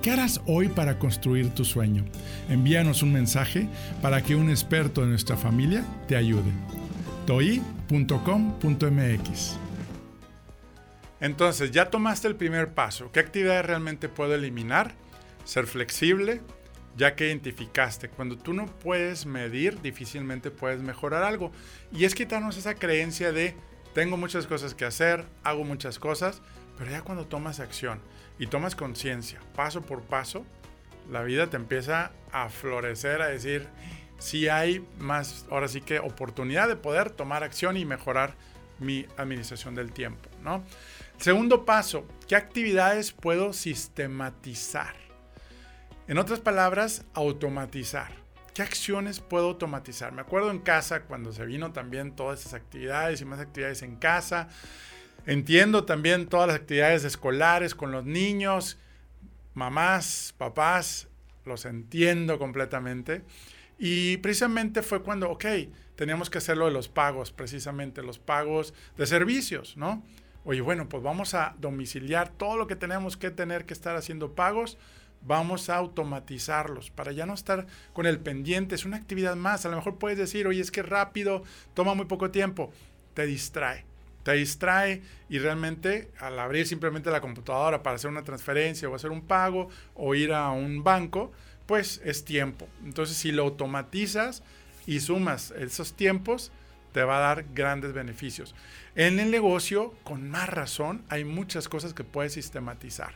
¿Qué 0.03 0.11
harás 0.11 0.39
hoy 0.45 0.67
para 0.67 0.99
construir 0.99 1.49
tu 1.49 1.65
sueño? 1.65 2.05
Envíanos 2.49 3.01
un 3.01 3.13
mensaje 3.13 3.67
para 4.01 4.21
que 4.23 4.35
un 4.35 4.51
experto 4.51 5.01
de 5.01 5.07
nuestra 5.07 5.37
familia 5.37 5.83
te 6.07 6.15
ayude. 6.15 6.51
toi.com.mx 7.25 7.97
Entonces, 11.19 11.71
ya 11.71 11.89
tomaste 11.89 12.27
el 12.27 12.35
primer 12.35 12.75
paso. 12.75 13.11
¿Qué 13.11 13.19
actividades 13.19 13.65
realmente 13.65 14.07
puedo 14.07 14.35
eliminar? 14.35 14.93
Ser 15.45 15.65
flexible, 15.65 16.41
ya 16.97 17.15
que 17.15 17.27
identificaste. 17.27 18.09
Cuando 18.09 18.37
tú 18.37 18.53
no 18.53 18.65
puedes 18.65 19.25
medir, 19.25 19.81
difícilmente 19.81 20.51
puedes 20.51 20.81
mejorar 20.81 21.23
algo. 21.23 21.51
Y 21.91 22.05
es 22.05 22.15
quitarnos 22.15 22.57
esa 22.57 22.75
creencia 22.75 23.31
de 23.31 23.55
tengo 23.93 24.17
muchas 24.17 24.47
cosas 24.47 24.73
que 24.73 24.85
hacer, 24.85 25.25
hago 25.43 25.63
muchas 25.63 25.99
cosas, 25.99 26.41
pero 26.77 26.91
ya 26.91 27.01
cuando 27.01 27.25
tomas 27.27 27.59
acción 27.59 27.99
y 28.39 28.47
tomas 28.47 28.75
conciencia, 28.75 29.39
paso 29.55 29.81
por 29.81 30.01
paso, 30.01 30.45
la 31.09 31.23
vida 31.23 31.49
te 31.49 31.57
empieza 31.57 32.11
a 32.31 32.49
florecer, 32.49 33.21
a 33.21 33.27
decir, 33.27 33.67
si 34.17 34.47
hay 34.47 34.87
más, 34.99 35.45
ahora 35.49 35.67
sí 35.67 35.81
que 35.81 35.99
oportunidad 35.99 36.67
de 36.67 36.75
poder 36.75 37.09
tomar 37.09 37.43
acción 37.43 37.75
y 37.75 37.85
mejorar 37.85 38.35
mi 38.79 39.05
administración 39.17 39.75
del 39.75 39.91
tiempo, 39.91 40.29
¿no? 40.41 40.63
Segundo 41.17 41.65
paso, 41.65 42.05
¿qué 42.27 42.35
actividades 42.35 43.11
puedo 43.11 43.53
sistematizar? 43.53 45.10
En 46.07 46.17
otras 46.17 46.39
palabras, 46.39 47.05
automatizar. 47.13 48.11
¿Qué 48.53 48.63
acciones 48.63 49.19
puedo 49.19 49.49
automatizar? 49.49 50.11
Me 50.11 50.21
acuerdo 50.21 50.51
en 50.51 50.59
casa 50.59 51.03
cuando 51.03 51.31
se 51.31 51.45
vino 51.45 51.71
también 51.71 52.15
todas 52.15 52.41
esas 52.41 52.55
actividades 52.55 53.21
y 53.21 53.25
más 53.25 53.39
actividades 53.39 53.81
en 53.83 53.95
casa. 53.95 54.49
Entiendo 55.25 55.85
también 55.85 56.27
todas 56.27 56.47
las 56.47 56.57
actividades 56.57 57.03
escolares 57.03 57.75
con 57.75 57.91
los 57.91 58.03
niños, 58.03 58.77
mamás, 59.53 60.33
papás, 60.37 61.07
los 61.45 61.65
entiendo 61.65 62.39
completamente. 62.39 63.21
Y 63.77 64.17
precisamente 64.17 64.81
fue 64.81 65.03
cuando, 65.03 65.29
ok, 65.29 65.45
teníamos 65.95 66.29
que 66.29 66.39
hacerlo 66.39 66.65
de 66.65 66.71
los 66.71 66.89
pagos, 66.89 67.31
precisamente 67.31 68.01
los 68.01 68.17
pagos 68.17 68.73
de 68.97 69.05
servicios, 69.05 69.77
¿no? 69.77 70.03
Oye, 70.43 70.61
bueno, 70.61 70.89
pues 70.89 71.03
vamos 71.03 71.35
a 71.35 71.55
domiciliar 71.59 72.29
todo 72.29 72.57
lo 72.57 72.65
que 72.65 72.75
tenemos 72.75 73.15
que 73.15 73.29
tener 73.29 73.65
que 73.65 73.73
estar 73.73 73.95
haciendo 73.95 74.33
pagos 74.33 74.79
vamos 75.25 75.69
a 75.69 75.77
automatizarlos 75.77 76.89
para 76.89 77.11
ya 77.11 77.25
no 77.25 77.33
estar 77.33 77.67
con 77.93 78.05
el 78.05 78.19
pendiente. 78.19 78.75
Es 78.75 78.85
una 78.85 78.97
actividad 78.97 79.35
más. 79.35 79.65
A 79.65 79.69
lo 79.69 79.77
mejor 79.77 79.97
puedes 79.97 80.17
decir, 80.17 80.47
oye, 80.47 80.61
es 80.61 80.71
que 80.71 80.83
rápido, 80.83 81.43
toma 81.73 81.93
muy 81.93 82.05
poco 82.05 82.31
tiempo. 82.31 82.71
Te 83.13 83.25
distrae. 83.25 83.85
Te 84.23 84.33
distrae 84.33 85.01
y 85.29 85.39
realmente 85.39 86.11
al 86.19 86.37
abrir 86.39 86.67
simplemente 86.67 87.09
la 87.09 87.21
computadora 87.21 87.81
para 87.81 87.95
hacer 87.95 88.09
una 88.09 88.23
transferencia 88.23 88.87
o 88.87 88.95
hacer 88.95 89.09
un 89.11 89.21
pago 89.21 89.69
o 89.95 90.13
ir 90.13 90.31
a 90.33 90.51
un 90.51 90.83
banco, 90.83 91.31
pues 91.65 92.01
es 92.03 92.23
tiempo. 92.23 92.67
Entonces 92.83 93.17
si 93.17 93.31
lo 93.31 93.43
automatizas 93.43 94.43
y 94.85 94.99
sumas 94.99 95.51
esos 95.51 95.93
tiempos, 95.93 96.51
te 96.91 97.03
va 97.03 97.17
a 97.17 97.21
dar 97.21 97.45
grandes 97.53 97.93
beneficios. 97.93 98.53
En 98.95 99.19
el 99.19 99.31
negocio, 99.31 99.95
con 100.03 100.29
más 100.29 100.49
razón, 100.49 101.03
hay 101.09 101.23
muchas 101.23 101.67
cosas 101.69 101.93
que 101.93 102.03
puedes 102.03 102.33
sistematizar. 102.33 103.13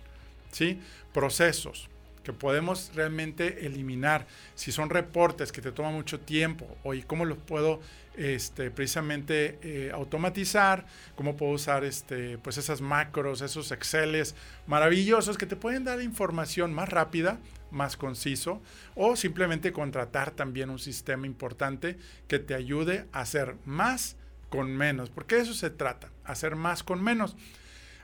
¿sí? 0.52 0.80
Procesos, 1.14 1.90
que 2.26 2.34
podemos 2.34 2.92
realmente 2.94 3.66
eliminar. 3.66 4.28
Si 4.56 4.74
son 4.74 4.90
reportes 4.90 5.54
que 5.54 5.62
te 5.62 5.72
toman 5.72 5.94
mucho 5.94 6.20
tiempo, 6.20 6.68
o 6.84 6.94
cómo 7.08 7.24
los 7.24 7.38
puedo 7.38 7.80
este, 8.18 8.72
precisamente 8.72 9.60
eh, 9.62 9.92
automatizar, 9.94 10.86
cómo 11.16 11.38
puedo 11.38 11.54
usar 11.54 11.86
este, 11.86 12.38
pues 12.40 12.58
esas 12.58 12.82
macros, 12.82 13.42
esos 13.42 13.72
Exceles 13.72 14.36
maravillosos 14.68 15.38
que 15.38 15.46
te 15.46 15.56
pueden 15.56 15.84
dar 15.84 16.02
información 16.02 16.74
más 16.74 16.90
rápida, 16.90 17.40
más 17.72 17.96
conciso, 17.96 18.62
o 18.96 19.16
simplemente 19.16 19.72
contratar 19.72 20.32
también 20.32 20.70
un 20.70 20.80
sistema 20.80 21.28
importante 21.28 21.98
que 22.28 22.40
te 22.40 22.56
ayude 22.56 23.06
a 23.12 23.22
hacer 23.22 23.56
más 23.66 24.18
con 24.50 24.76
menos, 24.76 25.10
porque 25.10 25.38
eso 25.38 25.54
se 25.54 25.70
trata, 25.70 26.10
hacer 26.24 26.56
más 26.56 26.84
con 26.84 27.04
menos. 27.04 27.36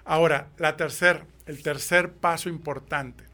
Ahora, 0.03 0.49
la 0.57 0.77
tercer, 0.77 1.25
el 1.45 1.63
tercer 1.63 2.11
paso 2.11 2.49
importante 2.49 3.30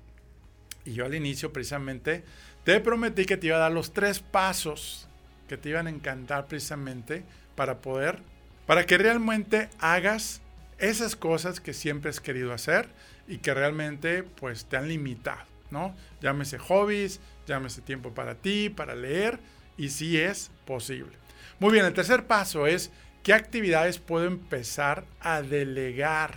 y 0.87 0.93
yo 0.93 1.05
al 1.05 1.13
inicio 1.13 1.51
precisamente 1.51 2.23
te 2.63 2.79
prometí 2.79 3.25
que 3.25 3.35
te 3.35 3.47
iba 3.47 3.57
a 3.57 3.59
dar 3.59 3.71
los 3.73 3.91
tres 3.91 4.19
pasos 4.19 5.07
que 5.49 5.57
te 5.57 5.69
iban 5.69 5.87
a 5.87 5.89
encantar 5.89 6.47
precisamente 6.47 7.23
para 7.55 7.81
poder, 7.81 8.19
para 8.65 8.85
que 8.85 8.97
realmente 8.97 9.69
hagas 9.79 10.41
esas 10.77 11.15
cosas 11.15 11.59
que 11.59 11.73
siempre 11.73 12.09
has 12.09 12.21
querido 12.21 12.53
hacer 12.53 12.87
y 13.27 13.39
que 13.39 13.53
realmente 13.53 14.23
pues 14.23 14.65
te 14.65 14.77
han 14.77 14.87
limitado, 14.87 15.45
¿no? 15.71 15.93
Llámese 16.21 16.57
hobbies, 16.57 17.19
llámese 17.47 17.81
tiempo 17.81 18.13
para 18.13 18.35
ti, 18.35 18.69
para 18.69 18.95
leer 18.95 19.39
y 19.77 19.89
si 19.89 20.17
es 20.17 20.51
posible. 20.65 21.17
Muy 21.59 21.73
bien, 21.73 21.85
el 21.85 21.93
tercer 21.93 22.27
paso 22.27 22.65
es 22.65 22.91
qué 23.23 23.33
actividades 23.33 23.99
puedo 23.99 24.25
empezar 24.25 25.05
a 25.19 25.41
delegar 25.41 26.35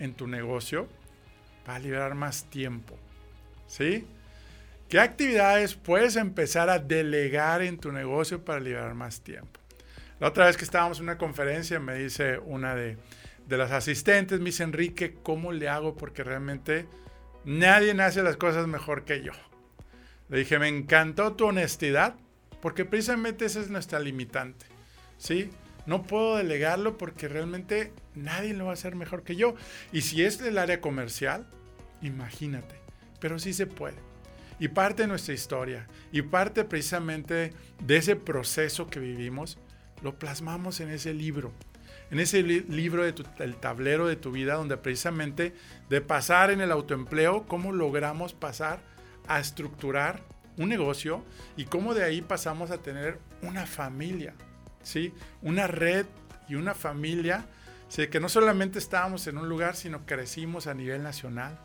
en 0.00 0.14
tu 0.14 0.26
negocio 0.26 0.88
para 1.64 1.78
liberar 1.78 2.14
más 2.14 2.44
tiempo. 2.50 2.98
¿Sí? 3.72 4.04
¿Qué 4.90 5.00
actividades 5.00 5.74
puedes 5.76 6.16
empezar 6.16 6.68
a 6.68 6.78
delegar 6.78 7.62
en 7.62 7.78
tu 7.78 7.90
negocio 7.90 8.44
para 8.44 8.60
liberar 8.60 8.92
más 8.92 9.22
tiempo? 9.22 9.58
La 10.20 10.28
otra 10.28 10.44
vez 10.44 10.58
que 10.58 10.64
estábamos 10.64 10.98
en 10.98 11.04
una 11.04 11.16
conferencia 11.16 11.80
me 11.80 11.94
dice 11.94 12.36
una 12.36 12.74
de, 12.74 12.98
de 13.48 13.56
las 13.56 13.70
asistentes, 13.70 14.40
me 14.40 14.50
Enrique, 14.62 15.14
¿cómo 15.22 15.52
le 15.52 15.70
hago? 15.70 15.96
Porque 15.96 16.22
realmente 16.22 16.86
nadie 17.46 17.98
hace 18.02 18.22
las 18.22 18.36
cosas 18.36 18.66
mejor 18.66 19.06
que 19.06 19.22
yo. 19.22 19.32
Le 20.28 20.40
dije, 20.40 20.58
me 20.58 20.68
encantó 20.68 21.32
tu 21.32 21.46
honestidad, 21.46 22.16
porque 22.60 22.84
precisamente 22.84 23.46
esa 23.46 23.60
es 23.60 23.70
nuestra 23.70 24.00
limitante. 24.00 24.66
¿Sí? 25.16 25.50
No 25.86 26.02
puedo 26.02 26.36
delegarlo 26.36 26.98
porque 26.98 27.26
realmente 27.26 27.90
nadie 28.14 28.52
lo 28.52 28.66
va 28.66 28.72
a 28.72 28.74
hacer 28.74 28.96
mejor 28.96 29.22
que 29.22 29.34
yo. 29.34 29.54
Y 29.92 30.02
si 30.02 30.22
es 30.22 30.38
del 30.38 30.58
área 30.58 30.82
comercial, 30.82 31.46
imagínate 32.02 32.81
pero 33.22 33.38
sí 33.38 33.54
se 33.54 33.68
puede. 33.68 33.96
Y 34.58 34.68
parte 34.68 35.02
de 35.02 35.08
nuestra 35.08 35.32
historia 35.32 35.86
y 36.10 36.22
parte 36.22 36.64
precisamente 36.64 37.54
de 37.80 37.96
ese 37.96 38.16
proceso 38.16 38.88
que 38.88 38.98
vivimos, 38.98 39.58
lo 40.02 40.18
plasmamos 40.18 40.80
en 40.80 40.90
ese 40.90 41.14
libro, 41.14 41.52
en 42.10 42.18
ese 42.18 42.42
libro 42.42 43.04
del 43.04 43.14
el 43.38 43.56
tablero 43.56 44.08
de 44.08 44.16
tu 44.16 44.32
vida, 44.32 44.54
donde 44.54 44.76
precisamente 44.76 45.54
de 45.88 46.00
pasar 46.00 46.50
en 46.50 46.60
el 46.60 46.72
autoempleo, 46.72 47.46
cómo 47.46 47.72
logramos 47.72 48.34
pasar 48.34 48.80
a 49.28 49.38
estructurar 49.38 50.20
un 50.56 50.68
negocio 50.68 51.24
y 51.56 51.66
cómo 51.66 51.94
de 51.94 52.02
ahí 52.02 52.22
pasamos 52.22 52.72
a 52.72 52.78
tener 52.78 53.20
una 53.40 53.66
familia, 53.66 54.34
¿sí? 54.82 55.14
Una 55.42 55.68
red 55.68 56.06
y 56.48 56.56
una 56.56 56.74
familia, 56.74 57.46
¿sí? 57.88 58.08
que 58.08 58.18
no 58.18 58.28
solamente 58.28 58.80
estábamos 58.80 59.28
en 59.28 59.38
un 59.38 59.48
lugar, 59.48 59.76
sino 59.76 60.04
crecimos 60.06 60.66
a 60.66 60.74
nivel 60.74 61.04
nacional 61.04 61.56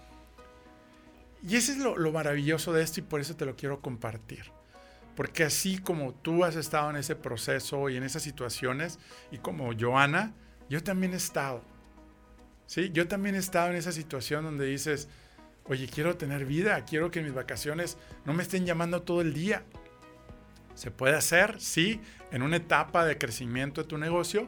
y 1.46 1.56
ese 1.56 1.74
es 1.74 1.78
lo, 1.78 1.96
maravilloso 2.12 2.74
de 2.74 2.84
esto 2.84 3.00
y 3.00 3.04
por 3.04 3.22
eso 3.22 3.36
te 3.36 3.46
lo 3.46 3.56
quiero 3.56 3.82
compartir. 3.82 4.52
Porque 5.16 5.44
así 5.44 5.80
como 5.80 6.14
tú 6.14 6.44
has 6.44 6.56
estado 6.56 6.90
en 6.90 6.96
ese 6.96 7.16
proceso 7.16 7.90
y 7.90 7.98
en 7.98 8.04
esas 8.04 8.22
situaciones, 8.22 9.00
y 9.32 9.38
como 9.38 9.72
Joana, 9.78 10.34
yo 10.70 10.84
también 10.84 11.14
he 11.14 11.18
estado. 11.18 11.64
¿Sí? 12.68 12.92
Yo 12.94 13.08
también 13.08 13.36
he 13.36 13.40
estado 13.40 13.70
en 13.70 13.78
esa 13.78 13.92
situación 13.92 14.44
donde 14.44 14.66
dices, 14.66 15.08
oye, 15.66 15.88
quiero 15.88 16.18
tener 16.18 16.46
vida, 16.46 16.84
quiero 16.86 17.12
que 17.12 17.22
mis 17.22 17.34
vacaciones 17.34 17.98
no 18.26 18.34
me 18.34 18.44
estén 18.44 18.66
llamando 18.66 19.02
todo 19.04 19.22
el 19.22 19.34
día. 19.34 19.64
Se 20.76 20.92
puede 20.92 21.16
hacer, 21.16 21.60
sí, 21.60 22.02
en 22.32 22.44
una 22.44 22.58
etapa 22.58 23.06
de 23.06 23.18
crecimiento 23.18 23.82
de 23.82 23.88
tu 23.88 23.98
negocio, 23.98 24.48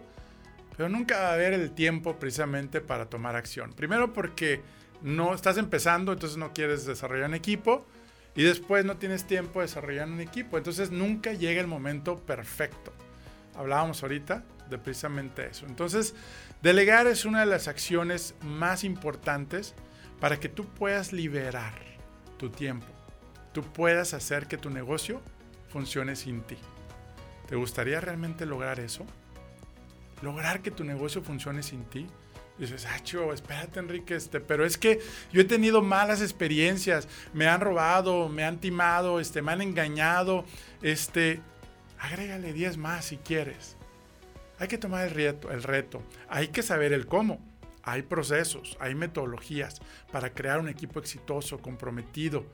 pero 0.75 0.89
nunca 0.89 1.19
va 1.19 1.29
a 1.29 1.33
haber 1.33 1.53
el 1.53 1.71
tiempo 1.71 2.19
precisamente 2.19 2.81
para 2.81 3.09
tomar 3.09 3.35
acción. 3.35 3.73
Primero 3.73 4.13
porque 4.13 4.61
no 5.01 5.33
estás 5.33 5.57
empezando, 5.57 6.13
entonces 6.13 6.37
no 6.37 6.53
quieres 6.53 6.85
desarrollar 6.85 7.29
un 7.29 7.35
equipo 7.35 7.85
y 8.35 8.43
después 8.43 8.85
no 8.85 8.97
tienes 8.97 9.25
tiempo 9.25 9.59
de 9.59 9.67
desarrollar 9.67 10.07
un 10.07 10.19
equipo. 10.19 10.57
Entonces 10.57 10.91
nunca 10.91 11.33
llega 11.33 11.61
el 11.61 11.67
momento 11.67 12.17
perfecto. 12.17 12.93
Hablábamos 13.55 14.03
ahorita 14.03 14.43
de 14.69 14.77
precisamente 14.77 15.47
eso. 15.47 15.65
Entonces, 15.65 16.15
delegar 16.61 17.07
es 17.07 17.25
una 17.25 17.41
de 17.41 17.47
las 17.47 17.67
acciones 17.67 18.35
más 18.41 18.83
importantes 18.83 19.73
para 20.19 20.39
que 20.39 20.49
tú 20.49 20.65
puedas 20.65 21.11
liberar 21.11 21.73
tu 22.37 22.49
tiempo. 22.49 22.87
Tú 23.53 23.63
puedas 23.63 24.13
hacer 24.13 24.47
que 24.47 24.57
tu 24.57 24.69
negocio 24.69 25.21
funcione 25.69 26.15
sin 26.15 26.41
ti. 26.41 26.57
¿Te 27.47 27.55
gustaría 27.55 27.99
realmente 27.99 28.45
lograr 28.45 28.79
eso? 28.79 29.05
Lograr 30.21 30.61
que 30.61 30.71
tu 30.71 30.83
negocio 30.83 31.23
funcione 31.23 31.63
sin 31.63 31.83
ti 31.85 32.07
dices, 32.59 32.85
ah, 32.89 32.99
chivo, 33.01 33.33
espérate, 33.33 33.79
Enrique, 33.79 34.15
este, 34.15 34.39
pero 34.39 34.65
es 34.65 34.77
que 34.77 34.99
yo 35.31 35.41
he 35.41 35.45
tenido 35.45 35.81
malas 35.81 36.21
experiencias, 36.21 37.07
me 37.33 37.47
han 37.47 37.61
robado, 37.61 38.29
me 38.29 38.43
han 38.43 38.59
timado, 38.59 39.19
este, 39.19 39.41
me 39.41 39.51
han 39.51 39.61
engañado, 39.61 40.45
este, 40.81 41.41
agrégale 41.99 42.53
10 42.53 42.77
más 42.77 43.05
si 43.05 43.17
quieres. 43.17 43.77
Hay 44.59 44.67
que 44.67 44.77
tomar 44.77 45.07
el 45.07 45.11
reto, 45.11 45.51
el 45.51 45.63
reto, 45.63 46.03
hay 46.27 46.49
que 46.49 46.63
saber 46.63 46.93
el 46.93 47.07
cómo. 47.07 47.39
Hay 47.81 48.03
procesos, 48.03 48.77
hay 48.79 48.93
metodologías 48.93 49.79
para 50.11 50.33
crear 50.33 50.59
un 50.59 50.67
equipo 50.67 50.99
exitoso, 50.99 51.59
comprometido. 51.59 52.45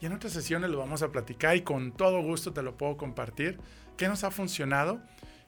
Y 0.00 0.06
en 0.06 0.14
otras 0.14 0.32
sesiones 0.32 0.70
lo 0.70 0.78
vamos 0.78 1.02
a 1.02 1.12
platicar 1.12 1.54
y 1.54 1.62
con 1.62 1.92
todo 1.92 2.22
gusto 2.22 2.52
te 2.52 2.62
lo 2.62 2.76
puedo 2.76 2.96
compartir. 2.96 3.60
¿Qué 3.96 4.08
nos 4.08 4.24
ha 4.24 4.30
funcionado 4.30 5.00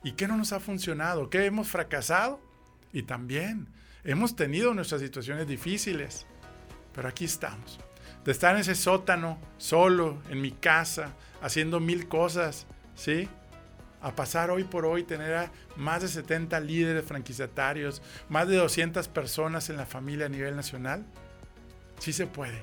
y 0.05 0.13
qué 0.13 0.29
no 0.29 0.37
nos 0.37 0.53
ha 0.53 0.61
funcionado? 0.61 1.31
¿Qué 1.31 1.47
hemos 1.47 1.69
fracasado 1.69 2.41
y 2.93 3.03
también 3.03 3.69
hemos 4.05 4.37
tenido 4.37 4.75
nuestras 4.75 5.01
situaciones 5.01 5.47
difíciles, 5.47 6.27
pero 6.95 7.09
aquí 7.09 7.25
estamos. 7.25 7.79
De 8.25 8.33
estar 8.33 8.55
en 8.55 8.61
ese 8.61 8.75
sótano, 8.75 9.39
solo, 9.57 10.23
en 10.29 10.41
mi 10.41 10.51
casa, 10.51 11.15
haciendo 11.41 11.81
mil 11.81 12.09
cosas, 12.09 12.67
¿sí? 12.95 13.29
A 14.03 14.15
pasar 14.15 14.51
hoy 14.51 14.65
por 14.65 14.85
hoy, 14.85 15.05
tener 15.05 15.35
a 15.35 15.53
más 15.77 16.03
de 16.03 16.09
70 16.09 16.61
líderes 16.61 17.05
franquiciatarios, 17.05 18.03
más 18.29 18.49
de 18.49 18.57
200 18.57 19.09
personas 19.09 19.71
en 19.71 19.77
la 19.77 19.87
familia 19.87 20.27
a 20.27 20.31
nivel 20.31 20.57
nacional. 20.57 21.05
Sí 21.99 22.13
se 22.13 22.27
puede. 22.27 22.63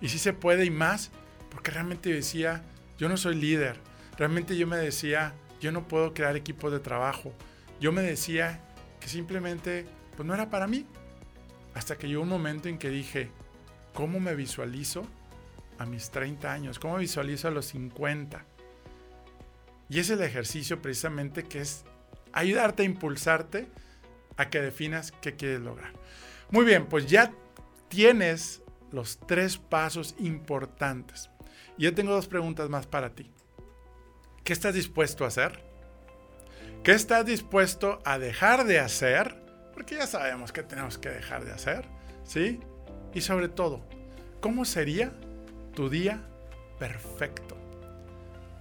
Y 0.00 0.08
sí 0.08 0.18
se 0.18 0.32
puede 0.32 0.64
y 0.64 0.70
más, 0.70 1.10
porque 1.50 1.70
realmente 1.70 2.12
decía, 2.12 2.62
yo 2.98 3.08
no 3.08 3.16
soy 3.16 3.34
líder. 3.34 3.78
Realmente 4.16 4.56
yo 4.56 4.66
me 4.66 4.76
decía, 4.76 5.34
yo 5.60 5.72
no 5.72 5.86
puedo 5.86 6.14
crear 6.14 6.36
equipos 6.36 6.72
de 6.72 6.80
trabajo. 6.80 7.32
Yo 7.80 7.92
me 7.92 8.02
decía 8.02 8.60
que 9.00 9.08
simplemente 9.08 9.86
pues 10.16 10.26
no 10.26 10.34
era 10.34 10.50
para 10.50 10.66
mí. 10.66 10.86
Hasta 11.74 11.96
que 11.96 12.08
llegó 12.08 12.22
un 12.22 12.28
momento 12.28 12.68
en 12.68 12.78
que 12.78 12.90
dije, 12.90 13.30
¿cómo 13.94 14.20
me 14.20 14.34
visualizo 14.34 15.06
a 15.78 15.86
mis 15.86 16.10
30 16.10 16.52
años? 16.52 16.78
¿Cómo 16.78 16.98
visualizo 16.98 17.48
a 17.48 17.50
los 17.50 17.66
50? 17.66 18.44
Y 19.88 19.98
es 19.98 20.10
el 20.10 20.22
ejercicio 20.22 20.80
precisamente 20.82 21.44
que 21.44 21.60
es 21.60 21.84
ayudarte 22.32 22.82
a 22.82 22.86
impulsarte 22.86 23.68
a 24.36 24.48
que 24.50 24.60
definas 24.60 25.12
qué 25.20 25.36
quieres 25.36 25.60
lograr. 25.60 25.92
Muy 26.50 26.64
bien, 26.64 26.86
pues 26.86 27.06
ya 27.06 27.32
tienes 27.88 28.62
los 28.92 29.18
tres 29.26 29.58
pasos 29.58 30.14
importantes. 30.18 31.30
Y 31.76 31.84
yo 31.84 31.94
tengo 31.94 32.12
dos 32.12 32.26
preguntas 32.26 32.68
más 32.68 32.86
para 32.86 33.14
ti. 33.14 33.30
¿Qué 34.44 34.52
estás 34.52 34.74
dispuesto 34.74 35.24
a 35.24 35.28
hacer? 35.28 35.69
¿Qué 36.82 36.92
estás 36.92 37.26
dispuesto 37.26 38.00
a 38.04 38.18
dejar 38.18 38.64
de 38.64 38.78
hacer? 38.78 39.36
Porque 39.74 39.96
ya 39.96 40.06
sabemos 40.06 40.52
que 40.52 40.62
tenemos 40.62 40.98
que 40.98 41.10
dejar 41.10 41.44
de 41.44 41.52
hacer, 41.52 41.84
¿sí? 42.24 42.60
Y 43.12 43.20
sobre 43.20 43.48
todo, 43.48 43.82
¿cómo 44.40 44.64
sería 44.64 45.12
tu 45.74 45.88
día 45.88 46.20
perfecto. 46.78 47.56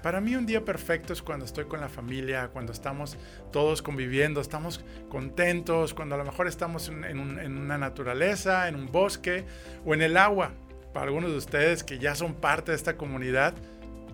Para 0.03 0.21
mí 0.21 0.36
un 0.36 0.45
día 0.45 0.63
perfecto 0.63 1.12
es 1.12 1.21
cuando 1.21 1.45
estoy 1.45 1.65
con 1.65 1.82
la 1.82 1.89
familia, 1.89 2.49
cuando 2.53 2.71
estamos 2.71 3.17
todos 3.51 3.82
conviviendo, 3.82 4.39
estamos 4.39 4.84
contentos, 5.10 5.93
cuando 5.93 6.15
a 6.15 6.17
lo 6.17 6.25
mejor 6.25 6.47
estamos 6.47 6.88
en, 6.88 7.03
en, 7.03 7.58
una 7.58 7.77
naturaleza, 7.77 8.67
en 8.67 8.75
un 8.75 8.91
bosque 8.91 9.45
o 9.86 9.93
en 9.93 10.01
el 10.01 10.15
agua. 10.15 10.51
Para 10.93 11.08
algunos 11.08 11.32
de 11.32 11.38
ustedes 11.38 11.84
que 11.84 11.99
ya 11.99 12.15
son 12.15 12.34
parte 12.34 12.71
de 12.71 12.77
esta 12.77 12.95
comunidad, 12.95 13.53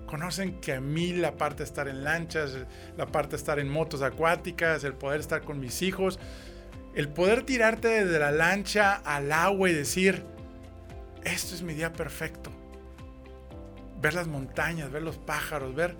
conocen 0.05 0.59
que 0.59 0.73
a 0.73 0.81
mí 0.81 1.13
la 1.13 1.37
parte 1.37 1.59
de 1.59 1.63
estar 1.65 1.87
en 1.87 2.03
lanchas, 2.03 2.57
la 2.97 3.07
parte 3.07 3.31
de 3.31 3.37
estar 3.37 3.59
en 3.59 3.69
motos 3.69 4.01
acuáticas, 4.01 4.83
el 4.83 4.93
poder 4.93 5.19
estar 5.19 5.41
con 5.41 5.59
mis 5.59 5.81
hijos, 5.81 6.19
el 6.93 7.09
poder 7.09 7.43
tirarte 7.43 7.87
desde 7.87 8.19
la 8.19 8.31
lancha 8.31 8.93
al 8.93 9.31
agua 9.31 9.69
y 9.69 9.73
decir, 9.73 10.23
esto 11.23 11.55
es 11.55 11.61
mi 11.61 11.73
día 11.73 11.91
perfecto 11.91 12.51
ver 14.05 14.13
las 14.13 14.27
montañas, 14.27 14.91
ver 14.91 15.01
los 15.01 15.17
pájaros, 15.17 15.73
ver, 15.73 15.95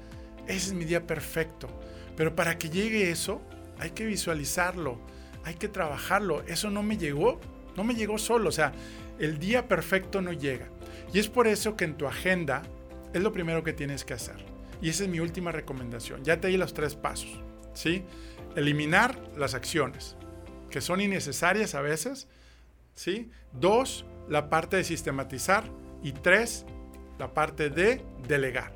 ese 0.48 0.68
es 0.68 0.74
mi 0.74 0.86
día 0.86 1.08
perfecto. 1.08 1.68
Pero 2.16 2.36
para 2.36 2.60
que 2.60 2.70
llegue 2.70 3.10
eso, 3.10 3.42
hay 3.80 3.92
que 3.92 4.06
visualizarlo, 4.06 5.00
hay 5.44 5.56
que 5.56 5.68
trabajarlo. 5.68 6.44
Eso 6.44 6.70
no 6.70 6.84
me 6.84 6.98
llegó, 6.98 7.40
no 7.76 7.84
me 7.84 7.96
llegó 7.96 8.20
solo. 8.20 8.50
O 8.50 8.52
sea, 8.52 8.74
el 9.18 9.40
día 9.40 9.68
perfecto 9.68 10.22
no 10.22 10.34
llega. 10.34 10.68
Y 11.14 11.20
es 11.20 11.30
por 11.30 11.48
eso 11.48 11.76
que 11.76 11.86
en 11.86 11.96
tu 11.96 12.06
agenda 12.08 12.62
es 13.18 13.24
lo 13.24 13.32
primero 13.32 13.64
que 13.64 13.74
tienes 13.74 14.06
que 14.06 14.14
hacer. 14.14 14.36
Y 14.82 14.90
esa 14.90 15.04
es 15.04 15.10
mi 15.10 15.20
última 15.20 15.52
recomendación. 15.52 16.24
Ya 16.24 16.40
te 16.40 16.48
di 16.50 16.58
los 16.58 16.74
tres 16.74 16.96
pasos. 16.96 17.42
¿sí? 17.74 18.04
Eliminar 18.56 19.18
las 19.38 19.54
acciones, 19.54 20.16
que 20.70 20.82
son 20.82 21.02
innecesarias 21.02 21.76
a 21.76 21.82
veces. 21.82 22.28
¿sí? 22.94 23.32
Dos, 23.54 24.06
la 24.28 24.50
parte 24.50 24.78
de 24.78 24.84
sistematizar. 24.84 25.64
Y 26.04 26.12
tres, 26.12 26.66
la 27.18 27.34
parte 27.34 27.70
de 27.70 28.02
delegar. 28.28 28.74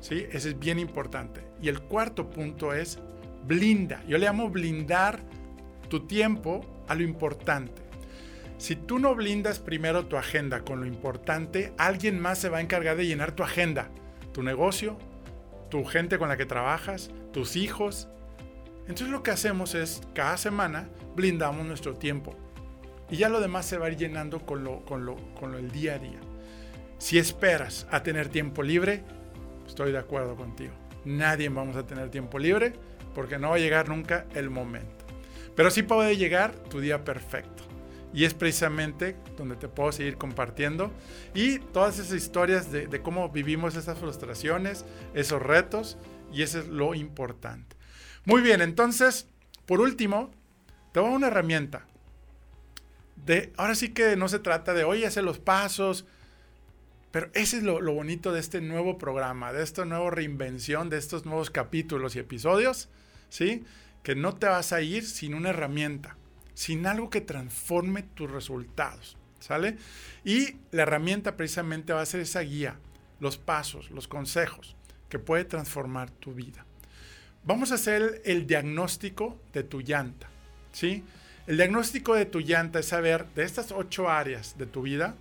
¿Sí? 0.00 0.26
Ese 0.32 0.50
es 0.50 0.58
bien 0.58 0.78
importante. 0.78 1.42
Y 1.62 1.68
el 1.68 1.80
cuarto 1.82 2.30
punto 2.30 2.72
es 2.72 2.98
blinda. 3.46 4.02
Yo 4.06 4.18
le 4.18 4.26
llamo 4.26 4.50
blindar 4.50 5.20
tu 5.88 6.06
tiempo 6.06 6.84
a 6.88 6.94
lo 6.94 7.02
importante. 7.02 7.83
Si 8.64 8.76
tú 8.76 8.98
no 8.98 9.14
blindas 9.14 9.58
primero 9.58 10.06
tu 10.06 10.16
agenda 10.16 10.62
con 10.62 10.80
lo 10.80 10.86
importante, 10.86 11.74
alguien 11.76 12.18
más 12.18 12.38
se 12.38 12.48
va 12.48 12.56
a 12.56 12.60
encargar 12.62 12.96
de 12.96 13.06
llenar 13.06 13.32
tu 13.32 13.42
agenda. 13.42 13.90
Tu 14.32 14.42
negocio, 14.42 14.96
tu 15.68 15.84
gente 15.84 16.16
con 16.16 16.30
la 16.30 16.38
que 16.38 16.46
trabajas, 16.46 17.10
tus 17.30 17.56
hijos. 17.56 18.08
Entonces 18.88 19.08
lo 19.08 19.22
que 19.22 19.32
hacemos 19.32 19.74
es, 19.74 20.00
cada 20.14 20.38
semana, 20.38 20.88
blindamos 21.14 21.66
nuestro 21.66 21.96
tiempo. 21.96 22.34
Y 23.10 23.18
ya 23.18 23.28
lo 23.28 23.42
demás 23.42 23.66
se 23.66 23.76
va 23.76 23.84
a 23.84 23.90
ir 23.90 23.98
llenando 23.98 24.40
con 24.46 24.64
lo, 24.64 24.82
con 24.86 25.04
lo, 25.04 25.16
con 25.38 25.52
lo 25.52 25.58
el 25.58 25.70
día 25.70 25.96
a 25.96 25.98
día. 25.98 26.20
Si 26.96 27.18
esperas 27.18 27.86
a 27.90 28.02
tener 28.02 28.30
tiempo 28.30 28.62
libre, 28.62 29.02
estoy 29.66 29.92
de 29.92 29.98
acuerdo 29.98 30.36
contigo. 30.36 30.72
Nadie 31.04 31.50
vamos 31.50 31.76
a 31.76 31.84
tener 31.84 32.08
tiempo 32.08 32.38
libre 32.38 32.72
porque 33.14 33.38
no 33.38 33.50
va 33.50 33.56
a 33.56 33.58
llegar 33.58 33.90
nunca 33.90 34.24
el 34.34 34.48
momento. 34.48 35.04
Pero 35.54 35.70
sí 35.70 35.82
puede 35.82 36.16
llegar 36.16 36.54
tu 36.70 36.80
día 36.80 37.04
perfecto. 37.04 37.63
Y 38.14 38.24
es 38.24 38.32
precisamente 38.32 39.16
donde 39.36 39.56
te 39.56 39.68
puedo 39.68 39.92
seguir 39.92 40.16
compartiendo. 40.16 40.92
Y 41.34 41.58
todas 41.58 41.98
esas 41.98 42.14
historias 42.14 42.70
de, 42.70 43.02
cómo 43.02 43.28
vivimos 43.28 43.74
esas 43.74 43.98
frustraciones, 43.98 44.84
esos 45.12 45.42
retos. 45.42 45.98
Y 46.32 46.42
eso 46.42 46.60
es 46.60 46.68
lo 46.68 46.94
importante. 46.94 47.76
Muy 48.24 48.40
bien, 48.40 48.62
entonces, 48.62 49.28
por 49.66 49.80
último, 49.80 50.30
te 50.92 51.00
voy 51.00 51.10
a 51.10 51.16
una 51.16 51.26
herramienta. 51.26 51.86
De, 53.26 53.52
ahora 53.56 53.74
sí 53.74 53.90
que 53.90 54.16
no 54.16 54.28
se 54.28 54.38
trata 54.38 54.72
de, 54.72 54.84
oye, 54.84 55.06
hacer 55.06 55.24
los 55.24 55.38
pasos, 55.38 56.06
pero 57.14 57.30
ese 57.32 57.58
es 57.58 57.62
lo, 57.62 57.80
bonito 57.94 58.32
de 58.32 58.40
este 58.40 58.60
nuevo 58.60 58.98
programa, 58.98 59.52
de 59.52 59.62
esta 59.62 59.84
nueva 59.84 60.10
reinvención, 60.10 60.90
de 60.90 60.98
estos 60.98 61.24
nuevos 61.24 61.48
capítulos 61.48 62.16
y 62.16 62.18
episodios, 62.18 62.88
¿sí? 63.28 63.62
Que 64.02 64.16
no 64.16 64.34
te 64.34 64.46
vas 64.46 64.72
a 64.72 64.80
ir 64.80 65.06
sin 65.06 65.34
una 65.34 65.50
herramienta, 65.50 66.16
sin 66.54 66.86
algo 66.86 67.10
que 67.10 67.20
transforme 67.20 68.02
tus 68.02 68.30
resultados, 68.30 69.16
¿sale? 69.40 69.76
Y 70.24 70.56
la 70.70 70.82
herramienta 70.82 71.36
precisamente 71.36 71.92
va 71.92 72.00
a 72.00 72.06
ser 72.06 72.20
esa 72.20 72.40
guía, 72.40 72.78
los 73.20 73.36
pasos, 73.36 73.90
los 73.90 74.08
consejos 74.08 74.76
que 75.08 75.18
puede 75.18 75.44
transformar 75.44 76.10
tu 76.10 76.32
vida. 76.32 76.64
Vamos 77.44 77.72
a 77.72 77.74
hacer 77.74 78.22
el 78.24 78.46
diagnóstico 78.46 79.38
de 79.52 79.64
tu 79.64 79.80
llanta, 79.80 80.28
¿sí? 80.72 81.04
El 81.46 81.58
diagnóstico 81.58 82.14
de 82.14 82.24
tu 82.24 82.40
llanta 82.40 82.78
es 82.78 82.86
saber 82.86 83.26
de 83.34 83.42
estas 83.42 83.70
ocho 83.70 84.08
áreas 84.08 84.56
de 84.56 84.66
tu 84.66 84.82
vida, 84.82 85.14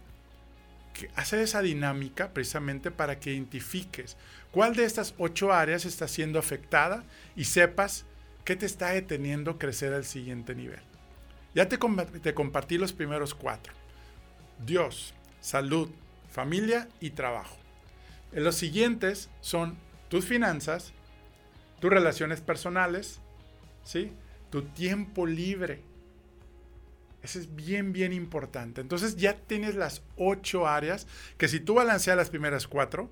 hacer 1.15 1.39
esa 1.39 1.61
dinámica 1.61 2.33
precisamente 2.33 2.91
para 2.91 3.19
que 3.19 3.33
identifiques 3.33 4.15
cuál 4.51 4.75
de 4.75 4.85
estas 4.85 5.15
ocho 5.17 5.51
áreas 5.51 5.85
está 5.85 6.07
siendo 6.07 6.39
afectada 6.39 7.03
y 7.35 7.45
sepas 7.45 8.05
qué 8.45 8.55
te 8.55 8.65
está 8.65 8.91
deteniendo 8.91 9.57
crecer 9.57 9.93
al 9.93 10.05
siguiente 10.05 10.55
nivel. 10.55 10.92
Ya 11.53 11.67
te, 11.69 11.77
te 11.77 12.33
compartí 12.33 12.77
los 12.77 12.93
primeros 12.93 13.33
cuatro. 13.33 13.73
Dios, 14.65 15.13
salud, 15.39 15.89
familia 16.29 16.87
y 16.99 17.11
trabajo. 17.11 17.57
En 18.31 18.43
los 18.43 18.55
siguientes 18.55 19.29
son 19.41 19.77
tus 20.09 20.25
finanzas, 20.25 20.93
tus 21.79 21.91
relaciones 21.91 22.41
personales, 22.41 23.19
¿sí? 23.83 24.11
tu 24.49 24.63
tiempo 24.63 25.25
libre, 25.25 25.83
eso 27.23 27.39
es 27.39 27.55
bien, 27.55 27.93
bien 27.93 28.11
importante. 28.11 28.81
Entonces 28.81 29.15
ya 29.15 29.37
tienes 29.37 29.75
las 29.75 30.03
ocho 30.17 30.67
áreas 30.67 31.07
que 31.37 31.47
si 31.47 31.61
tú 31.61 31.75
balanceas 31.75 32.17
las 32.17 32.29
primeras 32.29 32.67
cuatro, 32.67 33.09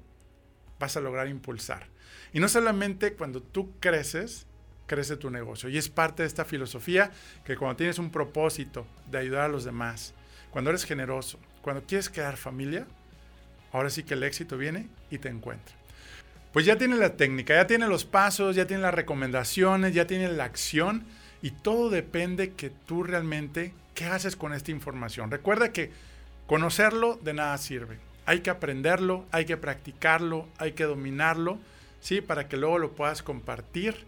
vas 0.80 0.98
a 0.98 1.02
lograr 1.02 1.30
impulsar. 1.30 1.88
Y 2.34 2.42
no 2.42 2.50
solamente 2.50 3.14
cuando 3.14 3.42
tú 3.42 3.72
creces, 3.80 4.48
crece 4.88 5.18
tu 5.18 5.30
negocio. 5.30 5.70
Y 5.70 5.78
es 5.78 5.90
parte 5.90 6.24
de 6.24 6.28
esta 6.28 6.46
filosofía 6.46 7.12
que 7.46 7.56
cuando 7.56 7.78
tienes 7.78 8.00
un 8.00 8.12
propósito 8.12 8.86
de 9.10 9.20
ayudar 9.20 9.44
a 9.44 9.48
los 9.50 9.64
demás, 9.64 10.14
cuando 10.50 10.70
eres 10.70 10.84
generoso, 10.84 11.40
cuando 11.62 11.84
quieres 11.84 12.10
crear 12.10 12.38
familia, 12.38 12.86
ahora 13.72 13.90
sí 13.90 14.04
que 14.04 14.16
el 14.16 14.24
éxito 14.24 14.58
viene 14.58 14.88
y 15.10 15.18
te 15.18 15.30
encuentra. 15.30 15.76
Pues 16.52 16.66
ya 16.66 16.78
tiene 16.78 16.98
la 16.98 17.16
técnica, 17.16 17.56
ya 17.56 17.68
tiene 17.68 17.88
los 17.88 18.04
pasos, 18.04 18.56
ya 18.56 18.68
tiene 18.68 18.84
las 18.84 18.94
recomendaciones, 18.94 19.94
ya 19.94 20.06
tiene 20.06 20.28
la 20.30 20.44
acción 20.44 21.06
y 21.42 21.52
todo 21.52 21.90
depende 21.90 22.54
que 22.54 22.70
tú 22.70 23.04
realmente 23.04 23.74
¿Qué 23.94 24.06
haces 24.06 24.36
con 24.36 24.54
esta 24.54 24.72
información? 24.72 25.32
Recuerda 25.32 25.74
que 25.74 25.92
conocerlo 26.48 27.20
de 27.22 27.34
nada 27.34 27.58
sirve. 27.58 28.00
Hay 28.26 28.40
que 28.40 28.50
aprenderlo, 28.50 29.26
hay 29.32 29.46
que 29.46 29.58
practicarlo, 29.58 30.48
hay 30.58 30.72
que 30.74 30.86
dominarlo, 30.86 31.60
¿sí? 32.00 32.22
Para 32.22 32.48
que 32.48 32.58
luego 32.58 32.78
lo 32.78 32.94
puedas 32.94 33.22
compartir 33.22 34.06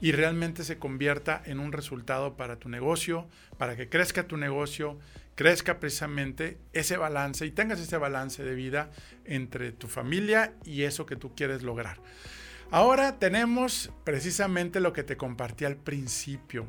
y 0.00 0.12
realmente 0.12 0.64
se 0.64 0.78
convierta 0.78 1.42
en 1.44 1.58
un 1.58 1.72
resultado 1.72 2.36
para 2.36 2.56
tu 2.56 2.68
negocio, 2.68 3.26
para 3.58 3.76
que 3.76 3.88
crezca 3.88 4.26
tu 4.26 4.36
negocio, 4.36 4.98
crezca 5.34 5.80
precisamente 5.80 6.58
ese 6.72 6.96
balance 6.96 7.46
y 7.46 7.50
tengas 7.50 7.80
ese 7.80 7.96
balance 7.96 8.42
de 8.42 8.54
vida 8.54 8.90
entre 9.24 9.72
tu 9.72 9.88
familia 9.88 10.54
y 10.64 10.82
eso 10.82 11.06
que 11.06 11.16
tú 11.16 11.34
quieres 11.34 11.62
lograr. 11.62 11.98
Ahora 12.70 13.18
tenemos 13.18 13.92
precisamente 14.04 14.80
lo 14.80 14.92
que 14.92 15.04
te 15.04 15.16
compartí 15.16 15.64
al 15.64 15.76
principio, 15.76 16.66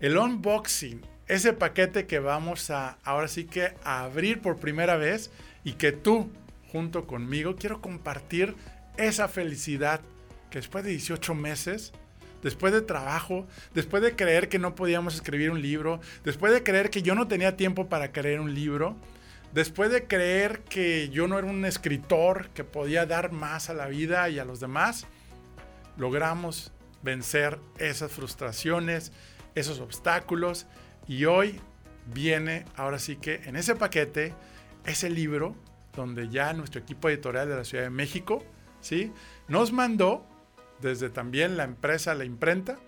el 0.00 0.16
unboxing 0.16 1.14
ese 1.26 1.54
paquete 1.54 2.06
que 2.06 2.18
vamos 2.18 2.70
a 2.70 2.98
ahora 3.02 3.28
sí 3.28 3.44
que 3.44 3.74
abrir 3.82 4.40
por 4.40 4.58
primera 4.58 4.96
vez 4.96 5.30
y 5.64 5.72
que 5.72 5.92
tú 5.92 6.30
junto 6.70 7.06
conmigo 7.06 7.56
quiero 7.56 7.80
compartir 7.80 8.54
esa 8.96 9.28
felicidad 9.28 10.00
que 10.50 10.58
después 10.58 10.84
de 10.84 10.90
18 10.90 11.34
meses, 11.34 11.92
después 12.44 12.72
de 12.72 12.82
trabajo, 12.82 13.48
después 13.74 14.02
de 14.02 14.14
creer 14.14 14.48
que 14.48 14.60
no 14.60 14.76
podíamos 14.76 15.16
escribir 15.16 15.50
un 15.50 15.60
libro, 15.60 16.00
después 16.22 16.52
de 16.52 16.62
creer 16.62 16.90
que 16.90 17.02
yo 17.02 17.16
no 17.16 17.26
tenía 17.26 17.56
tiempo 17.56 17.88
para 17.88 18.12
creer 18.12 18.38
un 18.38 18.54
libro, 18.54 18.96
después 19.52 19.90
de 19.90 20.06
creer 20.06 20.60
que 20.60 21.08
yo 21.08 21.26
no 21.26 21.38
era 21.38 21.48
un 21.48 21.64
escritor 21.64 22.50
que 22.50 22.62
podía 22.62 23.06
dar 23.06 23.32
más 23.32 23.70
a 23.70 23.74
la 23.74 23.88
vida 23.88 24.28
y 24.28 24.38
a 24.38 24.44
los 24.44 24.60
demás, 24.60 25.06
logramos 25.96 26.70
vencer 27.02 27.58
esas 27.78 28.12
frustraciones, 28.12 29.10
esos 29.54 29.80
obstáculos 29.80 30.66
y 31.08 31.24
hoy 31.24 31.60
viene, 32.12 32.66
ahora 32.76 32.98
sí 32.98 33.16
que 33.16 33.36
en 33.46 33.56
ese 33.56 33.74
paquete, 33.74 34.34
ese 34.84 35.08
libro 35.08 35.56
donde 35.96 36.28
ya 36.28 36.52
nuestro 36.52 36.80
equipo 36.80 37.08
editorial 37.08 37.48
de 37.48 37.56
la 37.56 37.64
Ciudad 37.64 37.84
de 37.84 37.90
México, 37.90 38.44
¿sí? 38.80 39.12
Nos 39.48 39.72
mandó, 39.72 40.26
desde 40.84 41.08
también 41.08 41.56
la 41.56 41.64
empresa, 41.64 42.14
la 42.14 42.26
imprenta, 42.26 42.78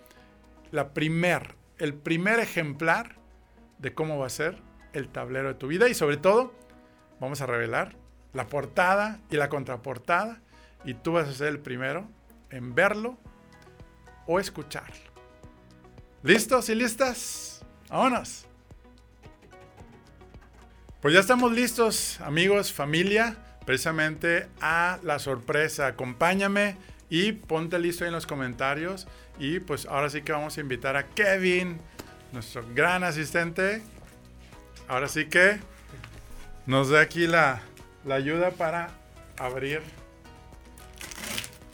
la 0.71 0.93
primer, 0.93 1.55
el 1.79 1.95
primer 1.95 2.39
ejemplar 2.39 3.15
de 3.79 3.93
cómo 3.93 4.19
va 4.19 4.27
a 4.27 4.29
ser 4.29 4.61
el 4.93 5.09
tablero 5.09 5.47
de 5.47 5.55
tu 5.55 5.67
vida 5.67 5.89
y 5.89 5.95
sobre 5.95 6.17
todo 6.17 6.53
vamos 7.19 7.41
a 7.41 7.47
revelar 7.47 7.95
la 8.33 8.47
portada 8.47 9.19
y 9.31 9.37
la 9.37 9.49
contraportada 9.49 10.41
y 10.85 10.93
tú 10.93 11.13
vas 11.13 11.27
a 11.27 11.33
ser 11.33 11.47
el 11.47 11.59
primero 11.59 12.07
en 12.51 12.75
verlo 12.75 13.17
o 14.27 14.39
escucharlo. 14.39 15.11
¿Listos 16.21 16.69
y 16.69 16.75
listas? 16.75 17.65
Vámonos. 17.89 18.45
Pues 21.01 21.15
ya 21.15 21.19
estamos 21.19 21.51
listos, 21.51 22.21
amigos, 22.21 22.71
familia, 22.71 23.37
precisamente 23.65 24.47
a 24.61 24.99
la 25.03 25.17
sorpresa. 25.17 25.87
Acompáñame 25.87 26.77
y 27.09 27.31
ponte 27.31 27.79
listo 27.79 28.05
en 28.05 28.11
los 28.11 28.25
comentarios. 28.25 29.07
Y 29.39 29.59
pues 29.59 29.85
ahora 29.85 30.09
sí 30.09 30.21
que 30.21 30.31
vamos 30.31 30.57
a 30.57 30.61
invitar 30.61 30.95
a 30.95 31.07
Kevin, 31.07 31.79
nuestro 32.31 32.65
gran 32.73 33.03
asistente. 33.03 33.81
Ahora 34.87 35.07
sí 35.07 35.25
que 35.25 35.59
nos 36.65 36.89
dé 36.89 36.99
aquí 36.99 37.27
la, 37.27 37.61
la 38.05 38.15
ayuda 38.15 38.51
para 38.51 38.89
abrir 39.37 39.81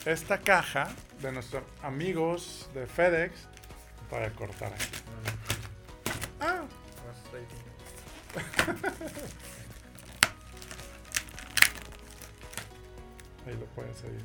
esta 0.04 0.38
caja 0.38 0.88
de 1.22 1.32
nuestros 1.32 1.62
amigos 1.82 2.68
de 2.74 2.86
FedEx 2.86 3.32
para 4.10 4.30
cortar 4.30 4.72
aquí. 4.72 4.84
Ah. 6.40 6.62
Ahí 13.46 13.54
lo 13.58 13.66
pueden 13.66 13.94
seguir. 13.94 14.24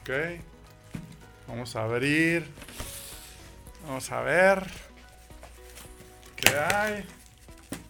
Ok. 0.00 0.10
Vamos 1.46 1.76
a 1.76 1.84
abrir. 1.84 2.46
Vamos 3.86 4.10
a 4.10 4.20
ver. 4.22 4.64
¿Qué 6.36 6.56
hay? 6.56 7.04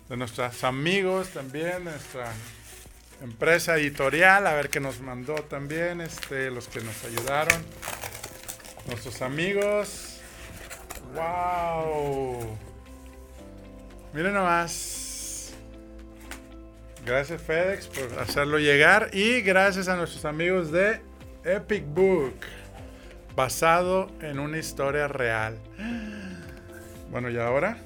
De 0.09 0.17
nuestros 0.17 0.63
amigos 0.65 1.29
también, 1.31 1.85
nuestra 1.85 2.33
empresa 3.23 3.77
editorial, 3.77 4.47
a 4.47 4.53
ver 4.53 4.69
qué 4.69 4.81
nos 4.81 5.01
mandó 5.01 5.37
también, 5.37 6.01
este, 6.01 6.51
los 6.51 6.69
que 6.69 6.81
nos 6.81 7.05
ayudaron. 7.05 7.65
Nuestros 8.89 9.23
amigos. 9.23 10.21
¡Wow! 11.15 12.59
Miren 14.13 14.35
nomás. 14.35 15.02
Gracias 17.05 17.43
FedEx 17.43 17.89
por 17.89 18.19
hacerlo 18.21 18.59
llegar 18.59 19.11
y 19.13 19.41
gracias 19.41 19.89
a 19.89 19.97
nuestros 19.97 20.25
amigos 20.25 20.71
de 20.71 21.01
Epic 21.45 21.85
Book, 21.87 22.37
basado 23.35 24.09
en 24.21 24.39
una 24.39 24.59
historia 24.59 25.09
real. 25.09 25.59
Bueno, 27.11 27.29
¿y 27.29 27.39
ahora? 27.39 27.77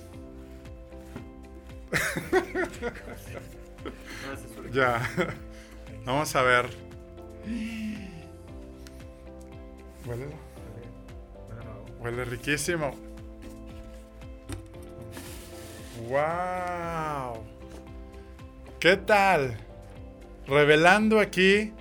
ya. 4.72 5.00
Vamos 6.04 6.36
a 6.36 6.42
ver. 6.42 6.66
Huele. 10.04 10.26
Huele 12.00 12.24
riquísimo. 12.26 12.94
¡Wow! 16.08 16.95
¿Qué 18.80 18.98
tal? 18.98 19.56
Revelando 20.46 21.18
aquí 21.18 21.72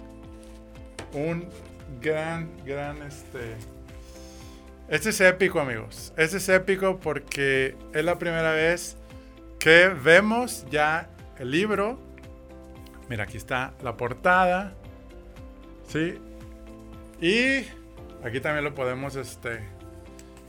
un 1.11 1.45
gran, 2.01 2.49
gran 2.65 3.01
este. 3.01 3.57
Este 4.87 5.09
es 5.09 5.19
épico, 5.19 5.59
amigos. 5.59 6.13
Este 6.15 6.37
es 6.37 6.47
épico 6.47 6.97
porque 7.01 7.75
es 7.93 8.05
la 8.05 8.17
primera 8.17 8.53
vez 8.53 8.95
que 9.59 9.89
vemos 9.89 10.65
ya 10.71 11.09
el 11.37 11.51
libro. 11.51 11.99
Mira, 13.09 13.25
aquí 13.25 13.35
está 13.35 13.73
la 13.83 13.97
portada. 13.97 14.73
¿Sí? 15.89 16.17
Y 17.19 17.65
aquí 18.25 18.39
también 18.39 18.63
lo 18.63 18.73
podemos, 18.73 19.17
este. 19.17 19.59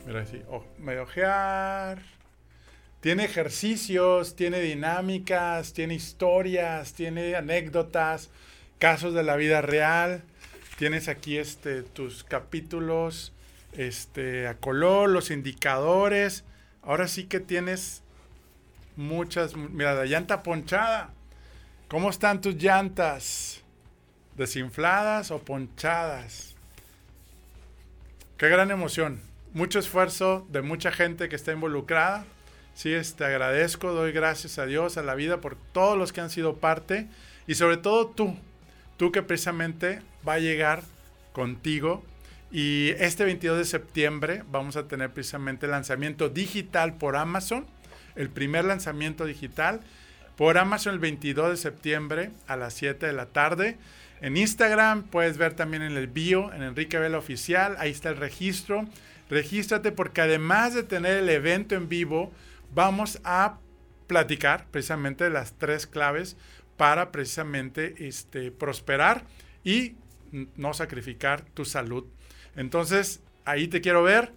Mira, 0.05 0.21
así, 0.21 0.41
oh, 0.49 0.63
medio 0.77 1.03
ojear. 1.03 2.16
Tiene 3.01 3.25
ejercicios, 3.25 4.35
tiene 4.35 4.59
dinámicas, 4.59 5.73
tiene 5.73 5.93
historias, 5.93 6.93
tiene 6.93 7.35
anécdotas, 7.35 8.29
casos 8.79 9.13
de 9.13 9.23
la 9.23 9.35
vida 9.35 9.61
real. 9.61 10.23
Tienes 10.77 11.07
aquí 11.07 11.37
este, 11.37 11.83
tus 11.83 12.23
capítulos 12.23 13.33
este, 13.73 14.47
a 14.47 14.55
color, 14.55 15.09
los 15.09 15.29
indicadores. 15.29 16.43
Ahora 16.81 17.07
sí 17.07 17.25
que 17.25 17.39
tienes 17.39 18.01
muchas. 18.95 19.55
Mira, 19.55 19.93
la 19.93 20.05
llanta 20.05 20.43
ponchada. 20.43 21.11
¿Cómo 21.87 22.09
están 22.09 22.41
tus 22.41 22.55
llantas? 22.55 23.61
¿Desinfladas 24.35 25.31
o 25.31 25.39
ponchadas? 25.39 26.55
Qué 28.37 28.49
gran 28.49 28.71
emoción. 28.71 29.21
Mucho 29.53 29.79
esfuerzo 29.79 30.45
de 30.49 30.61
mucha 30.61 30.91
gente 30.91 31.29
que 31.29 31.35
está 31.35 31.53
involucrada. 31.53 32.25
Sí, 32.77 32.89
te 32.89 32.97
este, 32.99 33.25
agradezco, 33.25 33.91
doy 33.91 34.11
gracias 34.11 34.59
a 34.59 34.67
Dios, 34.67 34.97
a 34.97 35.01
la 35.01 35.15
vida, 35.15 35.41
por 35.41 35.55
todos 35.55 35.97
los 35.97 36.13
que 36.13 36.21
han 36.21 36.29
sido 36.29 36.57
parte 36.57 37.07
y 37.47 37.55
sobre 37.55 37.77
todo 37.77 38.05
tú, 38.05 38.37
tú 38.97 39.11
que 39.11 39.23
precisamente 39.23 40.03
va 40.25 40.33
a 40.33 40.39
llegar 40.39 40.83
contigo. 41.33 42.05
Y 42.51 42.89
este 42.99 43.25
22 43.25 43.57
de 43.57 43.65
septiembre 43.65 44.43
vamos 44.51 44.75
a 44.75 44.87
tener 44.87 45.09
precisamente 45.09 45.65
el 45.65 45.71
lanzamiento 45.71 46.29
digital 46.29 46.93
por 46.99 47.15
Amazon, 47.15 47.65
el 48.15 48.29
primer 48.29 48.63
lanzamiento 48.65 49.25
digital 49.25 49.81
por 50.35 50.59
Amazon 50.59 50.93
el 50.93 50.99
22 50.99 51.49
de 51.49 51.57
septiembre 51.57 52.29
a 52.45 52.57
las 52.57 52.75
7 52.75 53.07
de 53.07 53.13
la 53.13 53.25
tarde. 53.25 53.79
En 54.21 54.37
Instagram 54.37 55.01
puedes 55.01 55.39
ver 55.39 55.55
también 55.55 55.81
en 55.81 55.97
el 55.97 56.05
bio, 56.05 56.53
en 56.53 56.61
Enrique 56.61 56.99
Vela 56.99 57.17
Oficial, 57.17 57.75
ahí 57.79 57.89
está 57.89 58.09
el 58.09 58.17
registro. 58.17 58.85
Regístrate 59.31 59.91
porque 59.91 60.21
además 60.21 60.75
de 60.75 60.83
tener 60.83 61.17
el 61.17 61.29
evento 61.29 61.73
en 61.73 61.89
vivo, 61.89 62.31
vamos 62.73 63.19
a 63.23 63.59
platicar 64.07 64.67
precisamente 64.71 65.29
las 65.29 65.53
tres 65.53 65.85
claves 65.87 66.37
para 66.77 67.11
precisamente 67.11 68.07
este, 68.07 68.51
prosperar 68.51 69.23
y 69.63 69.95
no 70.55 70.73
sacrificar 70.73 71.41
tu 71.41 71.65
salud. 71.65 72.05
Entonces, 72.55 73.21
ahí 73.45 73.67
te 73.67 73.81
quiero 73.81 74.03
ver. 74.03 74.31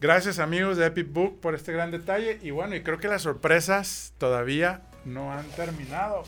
Gracias 0.00 0.38
amigos 0.38 0.76
de 0.76 0.86
Epic 0.86 1.10
Book 1.10 1.40
por 1.40 1.54
este 1.54 1.72
gran 1.72 1.90
detalle. 1.90 2.38
Y 2.42 2.50
bueno, 2.50 2.74
y 2.74 2.82
creo 2.82 2.98
que 2.98 3.08
las 3.08 3.22
sorpresas 3.22 4.12
todavía 4.18 4.82
no 5.04 5.32
han 5.32 5.46
terminado. 5.50 6.24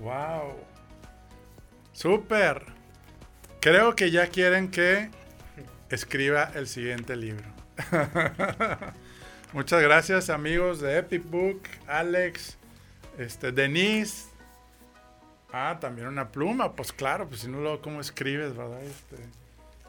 ¡Wow! 0.00 0.54
¡Súper! 1.92 2.66
Creo 3.60 3.96
que 3.96 4.10
ya 4.12 4.28
quieren 4.28 4.70
que 4.70 5.10
escriba 5.90 6.52
el 6.54 6.68
siguiente 6.68 7.16
libro. 7.16 7.48
Muchas 9.54 9.80
gracias 9.80 10.28
amigos 10.28 10.78
de 10.78 10.98
Epic 10.98 11.22
Book, 11.24 11.62
Alex, 11.86 12.58
este, 13.16 13.50
Denise. 13.50 14.26
Ah, 15.50 15.78
también 15.80 16.06
una 16.06 16.28
pluma, 16.28 16.76
pues 16.76 16.92
claro, 16.92 17.26
pues 17.26 17.40
si 17.40 17.48
no 17.48 17.60
lo 17.60 17.80
cómo 17.80 18.02
escribes, 18.02 18.54
¿verdad? 18.54 18.82
Este, 18.84 19.16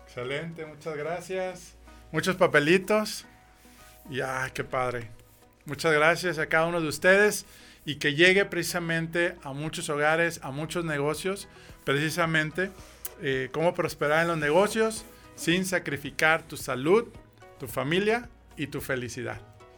excelente, 0.06 0.66
muchas 0.66 0.96
gracias. 0.96 1.76
Muchos 2.14 2.38
papelitos. 2.38 3.26
Y 4.10 4.22
ah, 4.22 4.50
qué 4.54 4.64
padre. 4.64 5.10
Muchas 5.66 5.92
gracias 5.92 6.40
a 6.40 6.48
cada 6.48 6.66
uno 6.66 6.80
de 6.80 6.88
ustedes 6.88 7.46
y 7.84 7.96
que 7.96 8.16
llegue 8.16 8.46
precisamente 8.46 9.36
a 9.44 9.52
muchos 9.52 9.90
hogares, 9.90 10.40
a 10.42 10.52
muchos 10.52 10.86
negocios, 10.86 11.50
precisamente 11.84 12.72
eh, 13.22 13.50
cómo 13.52 13.74
prosperar 13.74 14.22
en 14.22 14.30
los 14.30 14.38
negocios 14.38 15.04
sin 15.36 15.66
sacrificar 15.66 16.44
tu 16.44 16.56
salud, 16.56 17.10
tu 17.60 17.68
familia 17.68 18.30
y 18.56 18.68
tu 18.68 18.80
felicidad. 18.80 19.49